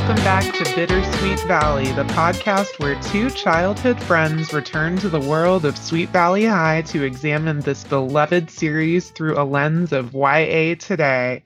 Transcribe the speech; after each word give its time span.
Welcome 0.00 0.24
back 0.24 0.54
to 0.54 0.64
Bittersweet 0.74 1.40
Valley, 1.40 1.84
the 1.92 2.04
podcast 2.04 2.80
where 2.80 3.00
two 3.02 3.28
childhood 3.28 4.02
friends 4.02 4.52
return 4.54 4.96
to 4.96 5.10
the 5.10 5.20
world 5.20 5.66
of 5.66 5.76
Sweet 5.76 6.08
Valley 6.08 6.46
High 6.46 6.82
to 6.86 7.04
examine 7.04 7.60
this 7.60 7.84
beloved 7.84 8.50
series 8.50 9.10
through 9.10 9.38
a 9.38 9.44
lens 9.44 9.92
of 9.92 10.14
YA 10.14 10.74
today. 10.76 11.44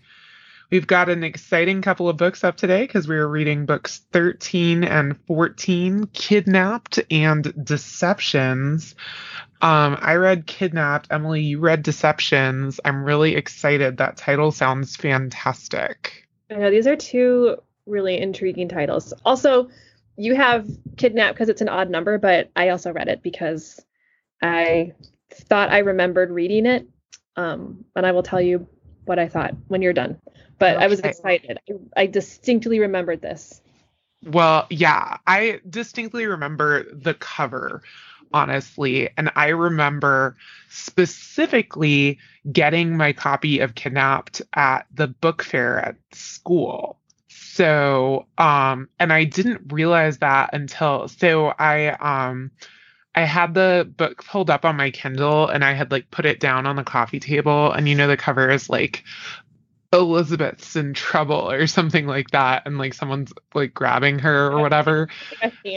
We've 0.70 0.86
got 0.86 1.08
an 1.08 1.24
exciting 1.24 1.82
couple 1.82 2.08
of 2.08 2.16
books 2.16 2.44
up 2.44 2.56
today 2.56 2.84
because 2.84 3.08
we 3.08 3.16
are 3.16 3.28
reading 3.28 3.66
books 3.66 4.02
13 4.12 4.84
and 4.84 5.18
14 5.26 6.06
Kidnapped 6.12 7.00
and 7.10 7.52
Deceptions. 7.66 8.94
Um, 9.62 9.98
I 10.00 10.14
read 10.14 10.46
Kidnapped. 10.46 11.08
Emily, 11.10 11.42
you 11.42 11.58
read 11.58 11.82
Deceptions. 11.82 12.78
I'm 12.84 13.02
really 13.02 13.34
excited. 13.34 13.96
That 13.96 14.16
title 14.16 14.52
sounds 14.52 14.94
fantastic. 14.94 16.28
I 16.50 16.54
know 16.54 16.70
these 16.70 16.86
are 16.86 16.96
two 16.96 17.56
really 17.86 18.18
intriguing 18.18 18.68
titles. 18.68 19.12
Also, 19.24 19.68
you 20.16 20.34
have 20.34 20.68
Kidnapped 20.96 21.34
because 21.34 21.48
it's 21.48 21.60
an 21.60 21.68
odd 21.68 21.90
number, 21.90 22.18
but 22.18 22.50
I 22.56 22.68
also 22.70 22.92
read 22.92 23.08
it 23.08 23.22
because 23.22 23.84
I 24.42 24.92
thought 25.30 25.70
I 25.70 25.78
remembered 25.78 26.30
reading 26.30 26.66
it. 26.66 26.86
Um, 27.36 27.84
and 27.96 28.06
I 28.06 28.12
will 28.12 28.22
tell 28.22 28.40
you 28.40 28.66
what 29.06 29.18
I 29.18 29.28
thought 29.28 29.54
when 29.68 29.82
you're 29.82 29.92
done. 29.92 30.20
But 30.58 30.76
okay. 30.76 30.84
I 30.84 30.88
was 30.88 31.00
excited. 31.00 31.58
I, 31.68 32.02
I 32.02 32.06
distinctly 32.06 32.78
remembered 32.78 33.20
this. 33.20 33.60
Well, 34.22 34.66
yeah, 34.70 35.18
I 35.26 35.60
distinctly 35.68 36.26
remember 36.26 36.86
the 36.94 37.14
cover 37.14 37.82
honestly. 38.34 39.08
And 39.16 39.30
I 39.36 39.48
remember 39.48 40.36
specifically 40.68 42.18
getting 42.52 42.96
my 42.96 43.12
copy 43.12 43.60
of 43.60 43.76
Kidnapped 43.76 44.42
at 44.54 44.86
the 44.92 45.06
book 45.06 45.42
fair 45.42 45.78
at 45.78 45.96
school. 46.12 46.98
So, 47.54 48.26
um, 48.36 48.88
and 48.98 49.12
I 49.12 49.22
didn't 49.22 49.72
realize 49.72 50.18
that 50.18 50.50
until 50.52 51.06
so 51.06 51.54
I 51.56 51.90
um 51.90 52.50
I 53.14 53.22
had 53.22 53.54
the 53.54 53.88
book 53.96 54.24
pulled 54.24 54.50
up 54.50 54.64
on 54.64 54.76
my 54.76 54.90
Kindle 54.90 55.46
and 55.46 55.64
I 55.64 55.72
had 55.72 55.92
like 55.92 56.10
put 56.10 56.26
it 56.26 56.40
down 56.40 56.66
on 56.66 56.74
the 56.74 56.82
coffee 56.82 57.20
table 57.20 57.70
and 57.70 57.88
you 57.88 57.94
know 57.94 58.08
the 58.08 58.16
cover 58.16 58.50
is 58.50 58.68
like 58.68 59.04
Elizabeth's 59.92 60.74
in 60.74 60.94
trouble 60.94 61.48
or 61.48 61.68
something 61.68 62.08
like 62.08 62.30
that, 62.30 62.62
and 62.66 62.76
like 62.78 62.92
someone's 62.94 63.32
like 63.54 63.72
grabbing 63.72 64.18
her 64.18 64.50
or 64.50 64.60
whatever. 64.60 65.08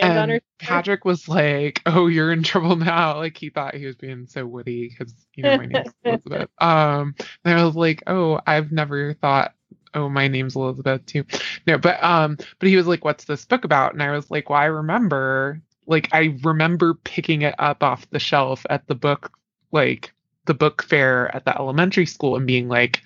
and 0.01 0.41
Patrick 0.57 1.05
was 1.05 1.29
like, 1.29 1.83
"Oh, 1.85 2.07
you're 2.07 2.31
in 2.31 2.41
trouble 2.41 2.75
now." 2.75 3.17
Like 3.17 3.37
he 3.37 3.51
thought 3.51 3.75
he 3.75 3.85
was 3.85 3.95
being 3.95 4.25
so 4.25 4.47
witty 4.47 4.89
because 4.89 5.13
you 5.35 5.43
know 5.43 5.57
my 5.57 5.67
name's 5.67 5.93
Elizabeth. 6.03 6.49
Um, 6.57 7.13
and 7.45 7.59
I 7.59 7.63
was 7.63 7.75
like, 7.75 8.01
"Oh, 8.07 8.41
I've 8.47 8.71
never 8.71 9.13
thought." 9.13 9.53
Oh, 9.97 10.09
my 10.09 10.27
name's 10.27 10.55
Elizabeth 10.55 11.05
too. 11.07 11.25
No, 11.65 11.77
but 11.79 12.01
um, 12.03 12.37
but 12.59 12.69
he 12.69 12.75
was 12.75 12.85
like, 12.87 13.03
"What's 13.03 13.25
this 13.25 13.45
book 13.45 13.65
about?" 13.65 13.93
And 13.93 14.03
I 14.03 14.11
was 14.11 14.29
like, 14.29 14.49
"Well, 14.49 14.59
I 14.59 14.65
remember, 14.65 15.61
like, 15.87 16.09
I 16.13 16.37
remember 16.43 16.93
picking 16.93 17.41
it 17.41 17.55
up 17.57 17.81
off 17.83 18.09
the 18.11 18.19
shelf 18.19 18.65
at 18.69 18.87
the 18.87 18.95
book, 18.95 19.31
like, 19.71 20.13
the 20.45 20.53
book 20.53 20.83
fair 20.83 21.35
at 21.35 21.45
the 21.45 21.57
elementary 21.57 22.05
school, 22.05 22.35
and 22.35 22.47
being 22.47 22.67
like." 22.69 23.01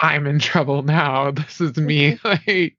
I'm 0.00 0.26
in 0.26 0.38
trouble 0.40 0.82
now. 0.82 1.30
This 1.30 1.60
is 1.60 1.76
me. 1.76 2.18
like, 2.24 2.76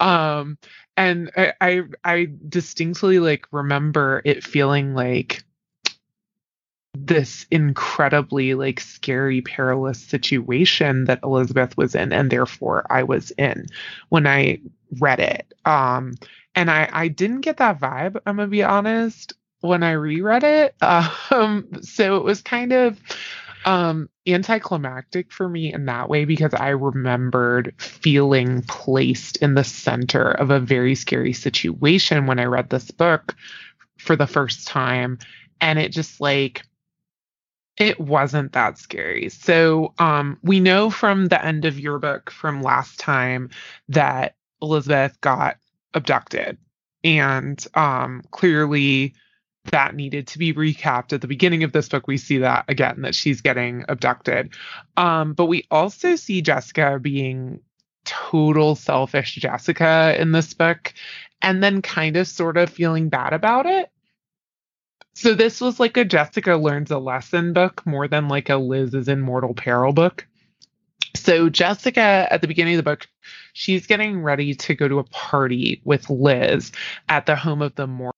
um, 0.00 0.58
and 0.96 1.30
I, 1.36 1.54
I, 1.60 1.82
I 2.04 2.28
distinctly 2.48 3.18
like 3.18 3.46
remember 3.52 4.22
it 4.26 4.44
feeling 4.44 4.94
like 4.94 5.44
this 7.04 7.46
incredibly 7.50 8.54
like 8.54 8.80
scary 8.80 9.42
perilous 9.42 10.00
situation 10.00 11.04
that 11.04 11.20
Elizabeth 11.22 11.76
was 11.76 11.94
in 11.94 12.12
and 12.12 12.30
therefore 12.30 12.86
I 12.90 13.02
was 13.02 13.30
in 13.32 13.66
when 14.08 14.26
I 14.26 14.60
read 15.00 15.20
it. 15.20 15.52
Um 15.64 16.14
and 16.54 16.70
I 16.70 16.88
I 16.92 17.08
didn't 17.08 17.42
get 17.42 17.58
that 17.58 17.80
vibe 17.80 18.20
I'm 18.26 18.38
to 18.38 18.46
be 18.46 18.62
honest 18.62 19.32
when 19.60 19.82
I 19.82 19.92
reread 19.92 20.44
it. 20.44 20.74
Um 21.30 21.68
so 21.82 22.16
it 22.16 22.24
was 22.24 22.42
kind 22.42 22.72
of 22.72 23.00
um 23.64 24.08
anticlimactic 24.26 25.32
for 25.32 25.48
me 25.48 25.72
in 25.72 25.86
that 25.86 26.08
way 26.08 26.24
because 26.24 26.54
I 26.54 26.68
remembered 26.68 27.74
feeling 27.78 28.62
placed 28.62 29.36
in 29.38 29.54
the 29.54 29.64
center 29.64 30.30
of 30.30 30.50
a 30.50 30.60
very 30.60 30.94
scary 30.94 31.32
situation 31.32 32.26
when 32.26 32.38
I 32.38 32.44
read 32.44 32.70
this 32.70 32.90
book 32.90 33.34
for 33.98 34.16
the 34.16 34.26
first 34.26 34.66
time. 34.66 35.18
And 35.60 35.78
it 35.78 35.90
just 35.90 36.20
like 36.20 36.62
it 37.78 38.00
wasn't 38.00 38.52
that 38.52 38.78
scary. 38.78 39.28
So 39.28 39.92
um 39.98 40.38
we 40.42 40.60
know 40.60 40.90
from 40.90 41.26
the 41.26 41.44
end 41.44 41.64
of 41.64 41.78
your 41.78 41.98
book 41.98 42.30
from 42.30 42.62
last 42.62 42.98
time 42.98 43.50
that 43.88 44.36
Elizabeth 44.62 45.20
got 45.20 45.58
abducted 45.94 46.58
and 47.04 47.64
um 47.74 48.22
clearly 48.30 49.14
that 49.70 49.94
needed 49.94 50.28
to 50.28 50.38
be 50.38 50.52
recapped. 50.54 51.12
At 51.12 51.20
the 51.20 51.26
beginning 51.26 51.64
of 51.64 51.72
this 51.72 51.88
book 51.88 52.06
we 52.06 52.16
see 52.16 52.38
that 52.38 52.64
again 52.68 53.02
that 53.02 53.14
she's 53.14 53.40
getting 53.40 53.84
abducted. 53.88 54.54
Um, 54.96 55.32
but 55.32 55.46
we 55.46 55.66
also 55.70 56.16
see 56.16 56.40
jessica 56.42 56.98
being 57.00 57.60
total 58.04 58.76
selfish 58.76 59.34
jessica 59.34 60.14
in 60.18 60.30
this 60.30 60.54
book 60.54 60.94
and 61.42 61.62
then 61.62 61.82
kind 61.82 62.16
of 62.16 62.28
sort 62.28 62.56
of 62.56 62.70
feeling 62.70 63.08
bad 63.08 63.32
about 63.32 63.66
it 63.66 63.90
so 65.16 65.32
this 65.32 65.62
was 65.62 65.80
like 65.80 65.96
a 65.96 66.04
jessica 66.04 66.56
learns 66.56 66.90
a 66.90 66.98
lesson 66.98 67.54
book 67.54 67.84
more 67.86 68.06
than 68.06 68.28
like 68.28 68.50
a 68.50 68.56
liz 68.56 68.92
is 68.92 69.08
in 69.08 69.22
mortal 69.22 69.54
peril 69.54 69.94
book. 69.94 70.26
So 71.14 71.48
jessica 71.48 72.28
at 72.30 72.42
the 72.42 72.48
beginning 72.48 72.74
of 72.74 72.78
the 72.78 72.90
book 72.90 73.08
she's 73.54 73.86
getting 73.86 74.22
ready 74.22 74.54
to 74.54 74.74
go 74.74 74.86
to 74.86 74.98
a 74.98 75.04
party 75.04 75.80
with 75.84 76.10
liz 76.10 76.70
at 77.08 77.24
the 77.24 77.34
home 77.34 77.62
of 77.62 77.74
the 77.76 77.86
more 77.86 78.12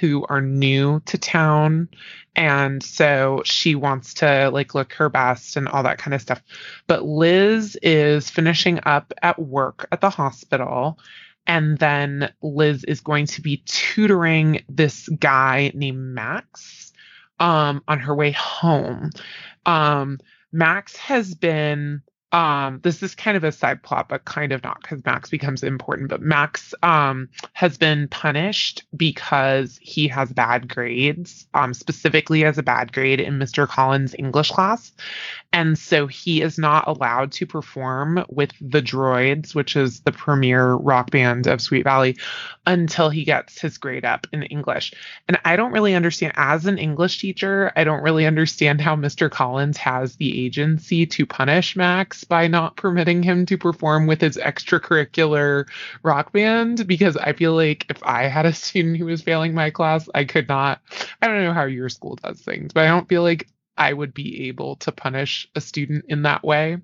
who 0.00 0.26
are 0.28 0.42
new 0.42 1.00
to 1.06 1.16
town. 1.16 1.88
And 2.36 2.82
so 2.82 3.40
she 3.46 3.74
wants 3.74 4.12
to 4.14 4.50
like 4.50 4.74
look 4.74 4.92
her 4.92 5.08
best 5.08 5.56
and 5.56 5.66
all 5.66 5.82
that 5.82 5.96
kind 5.96 6.12
of 6.12 6.20
stuff. 6.20 6.42
But 6.88 7.06
liz 7.06 7.78
is 7.82 8.28
finishing 8.28 8.80
up 8.84 9.14
at 9.22 9.38
work 9.38 9.88
at 9.90 10.02
the 10.02 10.10
hospital 10.10 10.98
and 11.46 11.78
then 11.78 12.32
liz 12.42 12.84
is 12.84 13.00
going 13.00 13.26
to 13.26 13.40
be 13.40 13.62
tutoring 13.66 14.64
this 14.68 15.08
guy 15.08 15.72
named 15.74 15.98
max 15.98 16.92
um, 17.40 17.82
on 17.88 17.98
her 17.98 18.14
way 18.14 18.30
home. 18.32 19.10
Um, 19.66 20.18
max 20.52 20.96
has 20.96 21.34
been 21.34 22.02
um 22.32 22.80
this 22.82 23.02
is 23.02 23.14
kind 23.14 23.36
of 23.36 23.44
a 23.44 23.52
side 23.52 23.82
plot 23.82 24.08
but 24.08 24.24
kind 24.24 24.52
of 24.52 24.62
not 24.64 24.80
because 24.80 25.04
max 25.04 25.28
becomes 25.30 25.62
important 25.62 26.08
but 26.08 26.22
max 26.22 26.74
um 26.82 27.28
has 27.52 27.76
been 27.76 28.08
punished 28.08 28.84
because 28.96 29.78
he 29.82 30.08
has 30.08 30.32
bad 30.32 30.68
grades 30.68 31.46
um 31.54 31.74
specifically 31.74 32.44
as 32.44 32.58
a 32.58 32.62
bad 32.62 32.92
grade 32.92 33.20
in 33.20 33.38
mr 33.38 33.68
collins 33.68 34.14
english 34.18 34.50
class. 34.50 34.92
And 35.54 35.78
so 35.78 36.06
he 36.06 36.40
is 36.40 36.58
not 36.58 36.88
allowed 36.88 37.32
to 37.32 37.44
perform 37.44 38.24
with 38.30 38.52
the 38.60 38.80
droids 38.80 39.54
which 39.54 39.76
is 39.76 40.00
the 40.00 40.12
premier 40.12 40.72
rock 40.72 41.10
band 41.10 41.46
of 41.46 41.60
sweet 41.60 41.84
valley 41.84 42.16
until 42.66 43.10
he 43.10 43.24
gets 43.24 43.60
his 43.60 43.76
grade 43.76 44.06
up 44.06 44.26
in 44.32 44.42
english. 44.44 44.94
And 45.28 45.38
i 45.44 45.56
don't 45.56 45.72
really 45.72 45.94
understand 45.94 46.32
as 46.36 46.64
an 46.64 46.78
english 46.78 47.18
teacher 47.20 47.70
i 47.76 47.84
don't 47.84 48.02
really 48.02 48.24
understand 48.24 48.80
how 48.80 48.96
mr 48.96 49.30
collins 49.30 49.76
has 49.76 50.16
the 50.16 50.46
agency 50.46 51.04
to 51.06 51.26
punish 51.26 51.76
max 51.76 52.21
by 52.24 52.46
not 52.48 52.76
permitting 52.76 53.22
him 53.22 53.46
to 53.46 53.58
perform 53.58 54.06
with 54.06 54.20
his 54.20 54.36
extracurricular 54.36 55.68
rock 56.02 56.32
band 56.32 56.86
because 56.86 57.16
I 57.16 57.32
feel 57.32 57.54
like 57.54 57.86
if 57.88 58.02
I 58.02 58.24
had 58.24 58.46
a 58.46 58.52
student 58.52 58.96
who 58.96 59.06
was 59.06 59.22
failing 59.22 59.54
my 59.54 59.70
class, 59.70 60.08
I 60.14 60.24
could 60.24 60.48
not. 60.48 60.80
I 61.20 61.28
don't 61.28 61.42
know 61.42 61.52
how 61.52 61.64
your 61.64 61.88
school 61.88 62.16
does 62.16 62.40
things, 62.40 62.72
but 62.72 62.84
I 62.84 62.88
don't 62.88 63.08
feel 63.08 63.22
like 63.22 63.48
I 63.76 63.92
would 63.92 64.14
be 64.14 64.48
able 64.48 64.76
to 64.76 64.92
punish 64.92 65.48
a 65.54 65.60
student 65.60 66.06
in 66.08 66.22
that 66.22 66.44
way. 66.44 66.74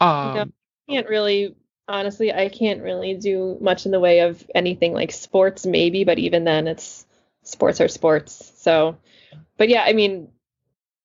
Um, 0.00 0.34
no, 0.34 0.42
I 0.42 0.92
can't 0.92 1.08
really, 1.08 1.56
honestly, 1.88 2.32
I 2.32 2.48
can't 2.48 2.82
really 2.82 3.14
do 3.14 3.58
much 3.60 3.86
in 3.86 3.92
the 3.92 4.00
way 4.00 4.20
of 4.20 4.44
anything 4.54 4.92
like 4.92 5.12
sports, 5.12 5.66
maybe, 5.66 6.04
but 6.04 6.18
even 6.18 6.44
then, 6.44 6.66
it's 6.66 7.06
sports 7.42 7.80
are 7.80 7.88
sports. 7.88 8.52
So, 8.56 8.96
but 9.56 9.68
yeah, 9.68 9.82
I 9.82 9.92
mean, 9.92 10.28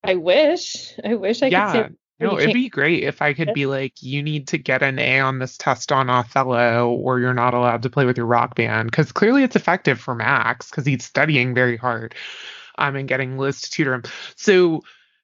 I 0.04 0.16
wish, 0.16 0.94
I 1.04 1.16
wish 1.16 1.44
I 1.44 1.48
yeah. 1.48 1.72
could 1.72 1.92
say 1.92 1.96
no, 2.22 2.40
it'd 2.40 2.54
be 2.54 2.70
great 2.70 3.04
if 3.04 3.22
I 3.22 3.34
could 3.34 3.54
be 3.54 3.66
like, 3.66 4.02
you 4.02 4.22
need 4.22 4.48
to 4.50 4.58
get 4.58 4.84
an 4.84 5.00
A 5.00 5.20
on 5.20 5.40
this 5.40 5.58
test 5.58 5.92
on 5.92 6.10
Othello, 6.10 6.90
or 6.90 7.20
you're 7.20 7.34
not 7.34 7.54
allowed 7.54 7.84
to 7.84 7.90
play 7.90 8.06
with 8.06 8.18
your 8.18 8.26
rock 8.26 8.56
band. 8.56 8.90
Because 8.90 9.12
clearly 9.12 9.44
it's 9.44 9.56
effective 9.56 10.00
for 10.00 10.16
Max 10.16 10.70
because 10.70 10.86
he's 10.86 11.04
studying 11.04 11.54
very 11.54 11.78
hard 11.78 12.16
um, 12.78 12.96
and 12.96 13.08
getting 13.08 13.38
Liz 13.38 13.62
to 13.62 13.72
tutor 13.72 13.94
him. 13.94 14.04
So 14.36 14.82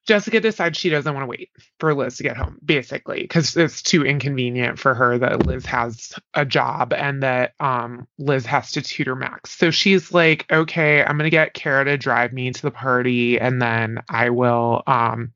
Jessica 0.08 0.40
decides 0.40 0.78
she 0.78 0.88
doesn't 0.88 1.12
want 1.12 1.22
to 1.22 1.28
wait 1.28 1.50
for 1.78 1.94
Liz 1.94 2.16
to 2.16 2.22
get 2.22 2.36
home, 2.38 2.58
basically, 2.64 3.20
because 3.20 3.54
it's 3.58 3.82
too 3.82 4.06
inconvenient 4.06 4.78
for 4.78 4.94
her 4.94 5.18
that 5.18 5.44
Liz 5.44 5.66
has 5.66 6.14
a 6.32 6.46
job 6.46 6.94
and 6.94 7.22
that 7.22 7.52
um, 7.60 8.08
Liz 8.18 8.46
has 8.46 8.72
to 8.72 8.80
tutor 8.80 9.14
Max. 9.14 9.50
So 9.50 9.70
she's 9.70 10.10
like, 10.10 10.50
okay, 10.50 11.02
I'm 11.02 11.18
going 11.18 11.24
to 11.24 11.30
get 11.30 11.52
Kara 11.52 11.84
to 11.84 11.98
drive 11.98 12.32
me 12.32 12.50
to 12.50 12.62
the 12.62 12.70
party 12.70 13.38
and 13.38 13.60
then 13.60 14.00
I 14.08 14.30
will, 14.30 14.82
um, 14.86 15.32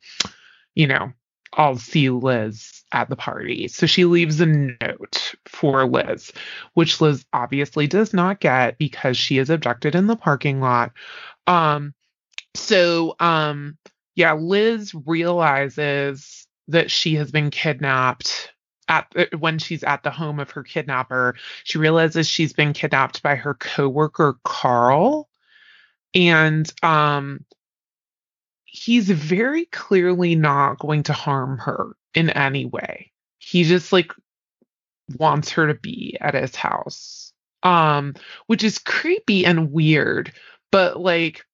you 0.75 0.87
know, 0.87 1.13
I'll 1.55 1.77
see 1.77 2.09
Liz 2.11 2.85
at 2.93 3.09
the 3.09 3.17
party. 3.17 3.69
So 3.69 3.87
she 3.87 4.05
leaves 4.05 4.41
a 4.41 4.47
note 4.47 5.35
for 5.47 5.87
Liz, 5.87 6.33
which 6.75 7.01
Liz 7.01 7.25
obviously 7.33 7.87
does 7.87 8.13
not 8.13 8.41
get 8.41 8.79
because 8.79 9.17
she 9.17 9.39
is 9.39 9.51
abducted 9.51 9.95
in 9.95 10.07
the 10.07 10.17
parking 10.17 10.61
lot. 10.61 10.93
Um 11.47 11.95
so 12.55 13.17
um 13.21 13.77
yeah, 14.15 14.35
Liz 14.35 14.95
realizes 15.07 16.47
that 16.69 16.91
she 16.91 17.15
has 17.17 17.31
been 17.31 17.51
kidnapped 17.51 18.53
at 18.89 19.07
uh, 19.17 19.25
when 19.39 19.59
she's 19.59 19.83
at 19.83 20.03
the 20.03 20.11
home 20.11 20.39
of 20.39 20.51
her 20.51 20.63
kidnapper. 20.63 21.35
She 21.65 21.79
realizes 21.79 22.29
she's 22.29 22.53
been 22.53 22.73
kidnapped 22.73 23.23
by 23.23 23.37
her 23.37 23.55
coworker 23.55 24.39
Carl 24.45 25.29
and 26.15 26.71
um 26.83 27.45
he's 28.85 29.09
very 29.09 29.67
clearly 29.67 30.35
not 30.35 30.79
going 30.79 31.05
to 31.05 31.13
harm 31.13 31.59
her 31.59 31.97
in 32.15 32.31
any 32.31 32.65
way. 32.65 33.13
He 33.39 33.65
just 33.65 33.93
like 33.93 34.13
wants 35.19 35.51
her 35.51 35.69
to 35.69 35.75
be 35.75 36.17
at 36.21 36.35
his 36.35 36.57
house. 36.57 37.33
Um 37.63 38.15
which 38.47 38.65
is 38.65 38.79
creepy 38.79 39.47
and 39.47 39.73
weird, 39.73 40.33
but 40.73 40.99
like 40.99 41.45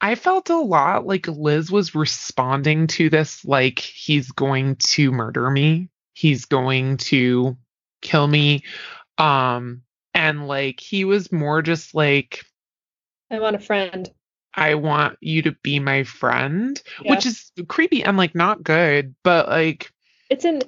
I 0.00 0.14
felt 0.14 0.50
a 0.50 0.56
lot 0.56 1.06
like 1.06 1.28
Liz 1.28 1.70
was 1.70 1.94
responding 1.94 2.86
to 2.88 3.10
this 3.10 3.44
like 3.44 3.78
he's 3.78 4.30
going 4.32 4.76
to 4.76 5.12
murder 5.12 5.50
me. 5.50 5.90
He's 6.14 6.44
going 6.44 6.96
to 7.08 7.56
kill 8.02 8.26
me. 8.26 8.64
Um 9.16 9.82
and 10.12 10.48
like 10.48 10.80
he 10.80 11.04
was 11.04 11.30
more 11.30 11.62
just 11.62 11.94
like 11.94 12.44
I 13.30 13.38
want 13.38 13.56
a 13.56 13.60
friend. 13.60 14.10
I 14.54 14.74
want 14.74 15.18
you 15.20 15.42
to 15.42 15.52
be 15.62 15.78
my 15.78 16.04
friend, 16.04 16.80
Yeah. 17.02 17.10
which 17.14 17.26
is 17.26 17.52
creepy 17.68 18.02
and 18.02 18.16
like 18.16 18.34
not 18.34 18.62
good, 18.62 19.14
but 19.22 19.48
like 19.48 19.92
It's 20.30 20.44
in 20.44 20.62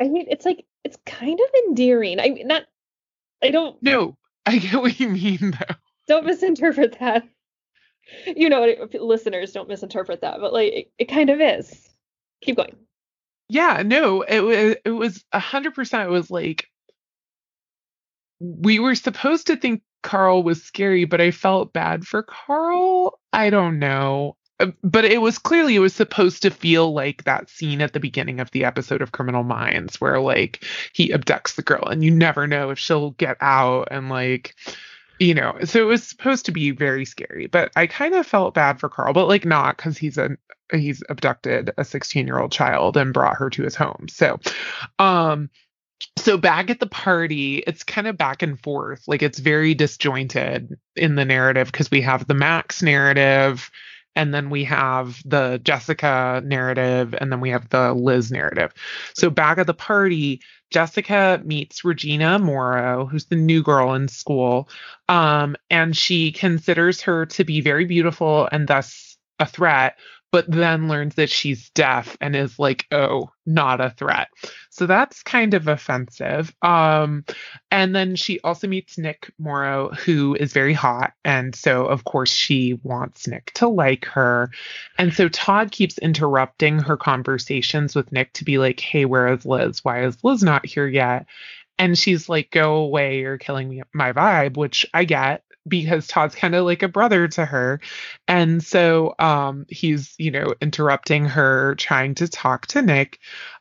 I 0.00 0.08
mean 0.08 0.26
it's 0.28 0.44
like 0.44 0.64
it's 0.84 0.96
kind 1.06 1.38
of 1.38 1.46
endearing. 1.68 2.20
I 2.20 2.30
mean 2.30 2.46
not 2.48 2.62
I 3.42 3.50
don't 3.50 3.80
no, 3.82 4.16
I 4.46 4.58
get 4.58 4.74
what 4.80 4.98
you 4.98 5.08
mean 5.10 5.38
though. 5.58 5.74
don't 6.08 6.26
misinterpret 6.26 6.98
that. 7.00 7.24
You 8.26 8.48
know, 8.48 8.72
listeners 8.94 9.52
don't 9.52 9.68
misinterpret 9.68 10.20
that, 10.20 10.38
but 10.40 10.52
like 10.52 10.72
it, 10.72 10.92
it 10.98 11.04
kind 11.06 11.28
of 11.28 11.40
is. 11.40 11.88
Keep 12.42 12.56
going. 12.56 12.76
Yeah, 13.48 13.82
no, 13.84 14.22
it 14.22 14.40
was 14.40 14.76
it 14.84 14.90
was 14.90 15.24
a 15.32 15.40
hundred 15.40 15.74
percent. 15.74 16.08
It 16.08 16.12
was 16.12 16.30
like 16.30 16.68
we 18.38 18.78
were 18.78 18.94
supposed 18.94 19.48
to 19.48 19.56
think 19.56 19.82
Carl 20.06 20.44
was 20.44 20.62
scary, 20.62 21.04
but 21.04 21.20
I 21.20 21.32
felt 21.32 21.72
bad 21.72 22.06
for 22.06 22.22
Carl. 22.22 23.18
I 23.32 23.50
don't 23.50 23.80
know. 23.80 24.36
Uh, 24.60 24.68
But 24.84 25.04
it 25.04 25.20
was 25.20 25.36
clearly 25.36 25.74
it 25.74 25.80
was 25.80 25.94
supposed 25.94 26.42
to 26.42 26.50
feel 26.50 26.94
like 26.94 27.24
that 27.24 27.50
scene 27.50 27.82
at 27.82 27.92
the 27.92 27.98
beginning 27.98 28.38
of 28.38 28.52
the 28.52 28.64
episode 28.64 29.02
of 29.02 29.10
Criminal 29.10 29.42
Minds 29.42 30.00
where 30.00 30.20
like 30.20 30.64
he 30.94 31.12
abducts 31.12 31.56
the 31.56 31.62
girl 31.62 31.84
and 31.88 32.04
you 32.04 32.12
never 32.12 32.46
know 32.46 32.70
if 32.70 32.78
she'll 32.78 33.10
get 33.12 33.36
out 33.40 33.88
and 33.90 34.08
like 34.08 34.54
you 35.18 35.34
know 35.34 35.56
so 35.64 35.80
it 35.80 35.90
was 35.90 36.06
supposed 36.06 36.44
to 36.46 36.52
be 36.52 36.70
very 36.70 37.04
scary 37.06 37.46
but 37.46 37.72
i 37.74 37.86
kind 37.86 38.14
of 38.14 38.26
felt 38.26 38.52
bad 38.54 38.78
for 38.78 38.90
carl 38.90 39.14
but 39.14 39.28
like 39.28 39.46
not 39.46 39.74
because 39.76 39.96
he's 39.96 40.18
a 40.18 40.36
he's 40.72 41.02
abducted 41.08 41.70
a 41.78 41.84
16 41.84 42.26
year 42.26 42.38
old 42.38 42.52
child 42.52 42.98
and 42.98 43.14
brought 43.14 43.36
her 43.36 43.48
to 43.48 43.62
his 43.62 43.74
home 43.74 44.06
so 44.10 44.38
um 44.98 45.48
so 46.18 46.36
back 46.36 46.70
at 46.70 46.80
the 46.80 46.86
party 46.86 47.58
it's 47.58 47.82
kind 47.84 48.06
of 48.06 48.16
back 48.16 48.42
and 48.42 48.60
forth. 48.60 49.06
Like 49.06 49.22
it's 49.22 49.38
very 49.38 49.74
disjointed 49.74 50.78
in 50.94 51.14
the 51.14 51.24
narrative 51.24 51.70
because 51.70 51.90
we 51.90 52.00
have 52.02 52.26
the 52.26 52.34
max 52.34 52.82
narrative 52.82 53.70
and 54.14 54.32
then 54.32 54.48
we 54.48 54.64
have 54.64 55.22
the 55.26 55.60
jessica 55.62 56.42
narrative 56.44 57.14
and 57.20 57.30
then 57.30 57.40
we 57.40 57.50
have 57.50 57.68
the 57.68 57.92
liz 57.92 58.32
narrative. 58.32 58.72
So 59.14 59.30
back 59.30 59.58
at 59.58 59.66
the 59.66 59.74
party 59.74 60.40
jessica 60.72 61.40
meets 61.44 61.84
regina 61.84 62.40
morrow 62.40 63.06
who's 63.06 63.26
the 63.26 63.36
new 63.36 63.62
girl 63.62 63.94
in 63.94 64.08
school 64.08 64.68
um, 65.08 65.54
and 65.70 65.96
she 65.96 66.32
considers 66.32 67.00
her 67.02 67.24
to 67.26 67.44
be 67.44 67.60
very 67.60 67.84
beautiful 67.84 68.48
and 68.50 68.66
thus 68.66 69.16
a 69.38 69.46
threat 69.46 69.96
but 70.36 70.50
then 70.50 70.86
learns 70.86 71.14
that 71.14 71.30
she's 71.30 71.70
deaf 71.70 72.14
and 72.20 72.36
is 72.36 72.58
like 72.58 72.84
oh 72.92 73.30
not 73.46 73.80
a 73.80 73.88
threat. 73.88 74.28
So 74.68 74.84
that's 74.84 75.22
kind 75.22 75.54
of 75.54 75.66
offensive. 75.66 76.54
Um, 76.60 77.24
and 77.70 77.96
then 77.96 78.16
she 78.16 78.38
also 78.40 78.68
meets 78.68 78.98
nick 78.98 79.32
morrow 79.38 79.94
who 79.94 80.34
is 80.34 80.52
very 80.52 80.74
hot. 80.74 81.14
And 81.24 81.54
so 81.54 81.86
of 81.86 82.04
course 82.04 82.30
she 82.30 82.78
wants 82.82 83.26
nick 83.26 83.50
to 83.54 83.66
like 83.66 84.04
her. 84.04 84.50
And 84.98 85.14
so 85.14 85.30
todd 85.30 85.70
keeps 85.70 85.96
interrupting 85.96 86.80
her 86.80 86.98
conversations 86.98 87.94
with 87.94 88.12
nick 88.12 88.34
to 88.34 88.44
be 88.44 88.58
like 88.58 88.78
hey 88.78 89.06
where 89.06 89.28
is 89.28 89.46
liz? 89.46 89.82
Why 89.82 90.04
is 90.04 90.22
liz 90.22 90.42
not 90.42 90.66
here 90.66 90.86
yet? 90.86 91.24
And 91.78 91.98
she's 91.98 92.28
like 92.28 92.50
go 92.50 92.74
away. 92.74 93.20
You're 93.20 93.38
killing 93.38 93.70
me 93.70 93.80
my 93.94 94.12
vibe 94.12 94.58
which 94.58 94.84
i 94.92 95.04
get 95.04 95.44
because 95.68 96.06
todd's 96.06 96.34
kind 96.34 96.54
of 96.54 96.64
like 96.64 96.82
a 96.82 96.88
brother 96.88 97.28
to 97.28 97.44
her. 97.44 97.80
And 98.28 98.62
so 98.62 99.14
um 99.18 99.66
he's 99.68 100.14
you 100.18 100.30
know 100.30 100.54
interrupting 100.60 101.24
her 101.26 101.74
trying 101.76 102.14
to 102.16 102.28
talk 102.28 102.66
to 102.68 102.82
nick. 102.82 103.18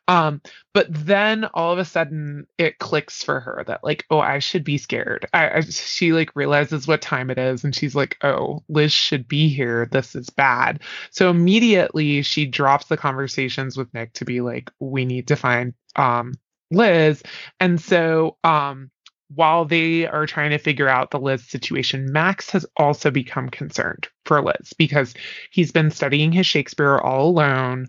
Um 0.08 0.42
but 0.74 0.88
then 0.90 1.46
all 1.46 1.72
of 1.72 1.80
a 1.80 1.86
sudden 1.86 2.48
it 2.58 2.80
clicks 2.80 3.24
for 3.24 3.40
her 3.40 3.64
that 3.68 3.84
like 3.84 4.06
oh 4.10 4.20
i 4.20 4.40
should 4.40 4.64
be 4.64 4.78
scared. 4.78 5.28
I, 5.34 5.50
I 5.58 5.62
she 5.62 6.14
like 6.14 6.36
realizes 6.36 6.88
what 6.88 7.02
time 7.02 7.30
it 7.30 7.38
is 7.38 7.64
and 7.64 7.76
she's 7.76 7.96
like 7.96 8.18
oh 8.24 8.64
liz 8.70 8.92
should 8.92 9.28
be 9.28 9.50
here. 9.50 9.88
This 9.92 10.16
is 10.16 10.30
bad. 10.30 10.82
So 11.12 11.30
immediately 11.30 12.22
she 12.22 12.46
drops 12.46 12.86
the 12.88 12.98
conversations 12.98 13.78
with 13.78 13.94
nick 13.94 14.14
to 14.14 14.26
be 14.26 14.42
like 14.42 14.72
we 14.80 15.06
need 15.06 15.28
to 15.30 15.36
find 15.36 15.74
um 15.96 16.34
liz. 16.72 17.24
And 17.60 17.80
so 17.80 18.38
um 18.44 18.92
while 19.34 19.66
they 19.66 20.06
are 20.06 20.26
trying 20.26 20.52
to 20.52 20.58
figure 20.58 20.88
out 20.88 21.12
the 21.12 21.20
Liz 21.20 21.44
situation, 21.44 22.12
Max 22.12 22.50
has 22.52 22.66
also 22.78 23.10
become 23.10 23.50
concerned 23.50 24.08
for 24.26 24.42
Liz 24.42 24.74
because 24.78 25.14
he's 25.52 25.72
been 25.72 25.92
studying 25.92 26.32
his 26.32 26.46
Shakespeare 26.46 26.98
all 26.98 27.30
alone 27.30 27.88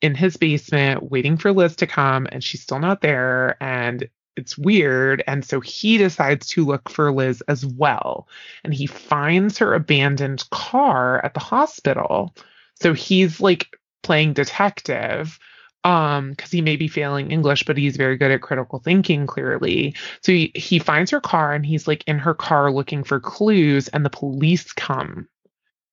in 0.00 0.14
his 0.14 0.36
basement, 0.36 1.10
waiting 1.10 1.36
for 1.36 1.52
Liz 1.52 1.76
to 1.76 1.86
come, 1.86 2.26
and 2.30 2.44
she's 2.44 2.62
still 2.62 2.78
not 2.78 3.00
there. 3.00 3.56
And 3.60 4.08
it's 4.36 4.58
weird. 4.58 5.24
And 5.26 5.44
so 5.44 5.60
he 5.60 5.98
decides 5.98 6.46
to 6.48 6.64
look 6.64 6.88
for 6.88 7.10
Liz 7.10 7.42
as 7.48 7.64
well. 7.64 8.28
And 8.62 8.74
he 8.74 8.86
finds 8.86 9.58
her 9.58 9.74
abandoned 9.74 10.48
car 10.50 11.24
at 11.24 11.34
the 11.34 11.40
hospital. 11.40 12.34
So 12.74 12.92
he's 12.92 13.40
like 13.40 13.66
playing 14.02 14.34
detective 14.34 15.38
um 15.86 16.30
because 16.30 16.50
he 16.50 16.60
may 16.60 16.74
be 16.74 16.88
failing 16.88 17.30
english 17.30 17.64
but 17.64 17.78
he's 17.78 17.96
very 17.96 18.16
good 18.16 18.32
at 18.32 18.42
critical 18.42 18.80
thinking 18.80 19.26
clearly. 19.26 19.94
So 20.20 20.32
he, 20.32 20.50
he 20.54 20.80
finds 20.80 21.12
her 21.12 21.20
car 21.20 21.54
and 21.54 21.64
he's 21.64 21.86
like 21.86 22.02
in 22.06 22.18
her 22.18 22.34
car 22.34 22.72
looking 22.72 23.04
for 23.04 23.20
clues 23.20 23.88
and 23.88 24.04
the 24.04 24.10
police 24.10 24.72
come 24.72 25.28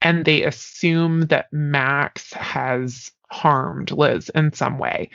and 0.01 0.25
they 0.25 0.43
assume 0.43 1.27
that 1.27 1.53
max 1.53 2.33
has 2.33 3.11
harmed 3.31 3.91
liz 3.91 4.29
in 4.33 4.51
some 4.51 4.79
way. 4.79 5.11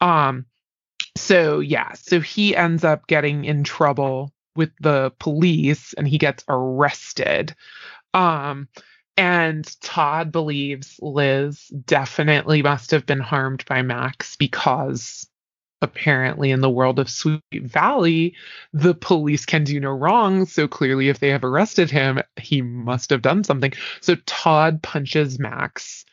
Um 0.00 0.46
so 1.14 1.60
yeah 1.60 1.92
so 1.92 2.20
he 2.20 2.56
ends 2.56 2.84
up 2.84 3.06
getting 3.06 3.44
in 3.44 3.64
trouble 3.64 4.32
with 4.56 4.70
the 4.80 5.12
police 5.18 5.92
and 5.92 6.08
he 6.08 6.16
gets 6.16 6.42
arrested. 6.48 7.54
Um 8.14 8.68
and 9.16 9.80
Todd 9.80 10.32
believes 10.32 10.98
Liz 11.02 11.68
definitely 11.68 12.62
must 12.62 12.90
have 12.92 13.06
been 13.06 13.20
harmed 13.20 13.64
by 13.66 13.82
Max 13.82 14.36
because 14.36 15.26
apparently 15.82 16.50
in 16.50 16.60
the 16.60 16.70
world 16.70 16.98
of 16.98 17.10
Sweet 17.10 17.42
Valley, 17.52 18.36
the 18.72 18.94
police 18.94 19.44
can 19.44 19.64
do 19.64 19.80
no 19.80 19.90
wrong. 19.90 20.46
So 20.46 20.68
clearly, 20.68 21.08
if 21.08 21.18
they 21.18 21.30
have 21.30 21.44
arrested 21.44 21.90
him, 21.90 22.20
he 22.36 22.62
must 22.62 23.10
have 23.10 23.20
done 23.20 23.44
something. 23.44 23.72
So 24.00 24.14
Todd 24.24 24.82
punches 24.82 25.38
Max, 25.38 26.04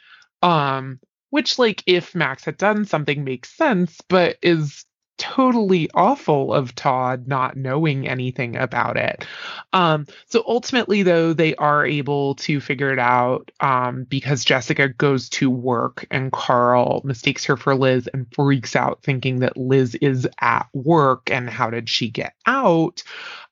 um, 0.41 0.99
which, 1.29 1.59
like, 1.59 1.83
if 1.85 2.15
Max 2.15 2.43
had 2.43 2.57
done 2.57 2.85
something, 2.85 3.23
makes 3.23 3.55
sense, 3.55 4.01
but 4.09 4.37
is 4.41 4.85
totally 5.19 5.89
awful 5.93 6.51
of 6.53 6.73
Todd 6.73 7.27
not 7.27 7.55
knowing 7.55 8.07
anything 8.07 8.55
about 8.55 8.97
it. 8.97 9.25
Um, 9.73 10.07
so 10.25 10.43
ultimately, 10.47 11.03
though, 11.03 11.33
they 11.33 11.53
are 11.55 11.85
able 11.85 12.35
to 12.35 12.59
figure 12.59 12.91
it 12.91 12.97
out 12.97 13.51
um, 13.59 14.05
because 14.05 14.43
Jessica 14.43 14.89
goes 14.89 15.29
to 15.29 15.49
work 15.49 16.07
and 16.09 16.31
Carl 16.31 17.01
mistakes 17.03 17.45
her 17.45 17.57
for 17.57 17.75
Liz 17.75 18.09
and 18.11 18.25
freaks 18.33 18.75
out, 18.75 19.03
thinking 19.03 19.41
that 19.41 19.57
Liz 19.57 19.93
is 19.95 20.27
at 20.39 20.67
work 20.73 21.29
and 21.29 21.49
how 21.49 21.69
did 21.69 21.89
she 21.89 22.09
get 22.09 22.33
out? 22.47 23.03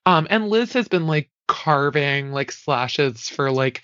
Um, 0.06 0.26
and 0.30 0.48
Liz 0.48 0.72
has 0.72 0.88
been 0.88 1.06
like 1.06 1.30
carving 1.46 2.32
like 2.32 2.50
slashes 2.50 3.28
for 3.28 3.50
like 3.50 3.82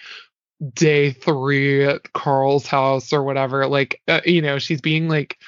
day 0.72 1.10
three 1.10 1.84
at 1.84 2.12
Carl's 2.12 2.66
house 2.66 3.12
or 3.12 3.22
whatever. 3.22 3.66
Like, 3.66 4.00
uh, 4.08 4.20
you 4.24 4.40
know, 4.40 4.58
she's 4.58 4.80
being 4.80 5.08
like 5.08 5.38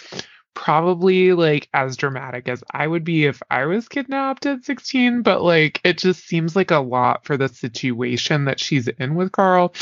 probably 0.66 1.32
like 1.32 1.68
as 1.72 1.96
dramatic 1.96 2.48
as 2.48 2.64
I 2.72 2.88
would 2.88 3.04
be 3.04 3.24
if 3.24 3.40
I 3.52 3.66
was 3.66 3.86
kidnapped 3.86 4.46
at 4.46 4.64
16, 4.64 5.22
but 5.22 5.40
like 5.40 5.80
it 5.84 5.96
just 5.96 6.26
seems 6.26 6.56
like 6.56 6.72
a 6.72 6.78
lot 6.78 7.24
for 7.24 7.36
the 7.36 7.48
situation 7.48 8.46
that 8.46 8.58
she's 8.58 8.88
in 8.88 9.14
with 9.14 9.30
Carl. 9.30 9.72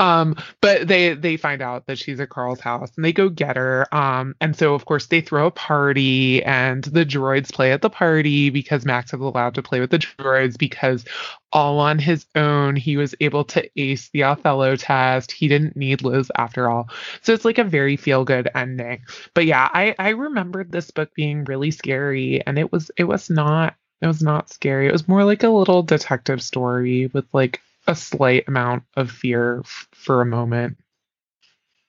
Um, 0.00 0.34
but 0.60 0.88
they 0.88 1.14
they 1.14 1.36
find 1.36 1.62
out 1.62 1.86
that 1.86 1.96
she's 1.96 2.18
at 2.18 2.30
Carl's 2.30 2.58
house 2.58 2.90
and 2.96 3.04
they 3.04 3.12
go 3.12 3.28
get 3.28 3.56
her. 3.56 3.86
Um, 3.94 4.34
and 4.40 4.56
so 4.56 4.74
of 4.74 4.84
course 4.84 5.06
they 5.06 5.20
throw 5.20 5.46
a 5.46 5.52
party 5.52 6.42
and 6.42 6.82
the 6.82 7.06
droids 7.06 7.52
play 7.52 7.70
at 7.70 7.80
the 7.80 7.88
party 7.88 8.50
because 8.50 8.84
Max 8.84 9.14
is 9.14 9.20
allowed 9.20 9.54
to 9.54 9.62
play 9.62 9.78
with 9.78 9.90
the 9.90 10.00
droids 10.00 10.58
because 10.58 11.04
all 11.52 11.78
on 11.80 11.98
his 11.98 12.26
own. 12.34 12.76
He 12.76 12.96
was 12.96 13.14
able 13.20 13.44
to 13.44 13.68
ace 13.80 14.08
the 14.10 14.24
Othello 14.24 14.76
test. 14.76 15.32
He 15.32 15.48
didn't 15.48 15.76
need 15.76 16.02
Liz 16.02 16.30
after 16.36 16.70
all. 16.70 16.88
So 17.22 17.32
it's 17.32 17.44
like 17.44 17.58
a 17.58 17.64
very 17.64 17.96
feel 17.96 18.24
good 18.24 18.48
ending. 18.54 19.02
But 19.34 19.46
yeah, 19.46 19.68
I, 19.72 19.94
I 19.98 20.10
remembered 20.10 20.72
this 20.72 20.90
book 20.90 21.14
being 21.14 21.44
really 21.44 21.70
scary 21.70 22.44
and 22.46 22.58
it 22.58 22.72
was 22.72 22.90
it 22.96 23.04
was 23.04 23.30
not 23.30 23.74
it 24.00 24.06
was 24.06 24.22
not 24.22 24.50
scary. 24.50 24.88
It 24.88 24.92
was 24.92 25.08
more 25.08 25.24
like 25.24 25.42
a 25.42 25.48
little 25.48 25.82
detective 25.82 26.42
story 26.42 27.06
with 27.06 27.26
like 27.32 27.60
a 27.86 27.94
slight 27.94 28.48
amount 28.48 28.84
of 28.96 29.10
fear 29.10 29.60
f- 29.60 29.88
for 29.92 30.20
a 30.20 30.26
moment. 30.26 30.76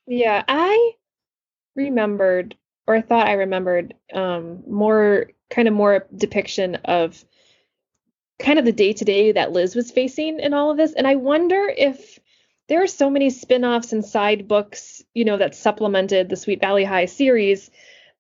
Yeah, 0.07 0.43
I 0.47 0.91
remembered 1.75 2.55
or 2.85 3.01
thought 3.01 3.27
I 3.27 3.33
remembered 3.33 3.93
um 4.13 4.63
more 4.67 5.31
kind 5.49 5.67
of 5.67 5.73
more 5.73 6.05
depiction 6.15 6.75
of 6.85 7.23
kind 8.43 8.59
of 8.59 8.65
the 8.65 8.71
day 8.71 8.93
to 8.93 9.05
day 9.05 9.31
that 9.31 9.51
Liz 9.53 9.75
was 9.75 9.89
facing 9.89 10.39
in 10.39 10.53
all 10.53 10.69
of 10.69 10.77
this. 10.77 10.93
And 10.93 11.07
I 11.07 11.15
wonder 11.15 11.73
if 11.75 12.19
there 12.67 12.83
are 12.83 12.87
so 12.87 13.09
many 13.09 13.29
spin 13.29 13.65
offs 13.65 13.93
and 13.93 14.05
side 14.05 14.47
books, 14.47 15.01
you 15.13 15.25
know, 15.25 15.37
that 15.37 15.55
supplemented 15.55 16.29
the 16.29 16.35
Sweet 16.35 16.59
Valley 16.59 16.83
High 16.83 17.05
series. 17.05 17.71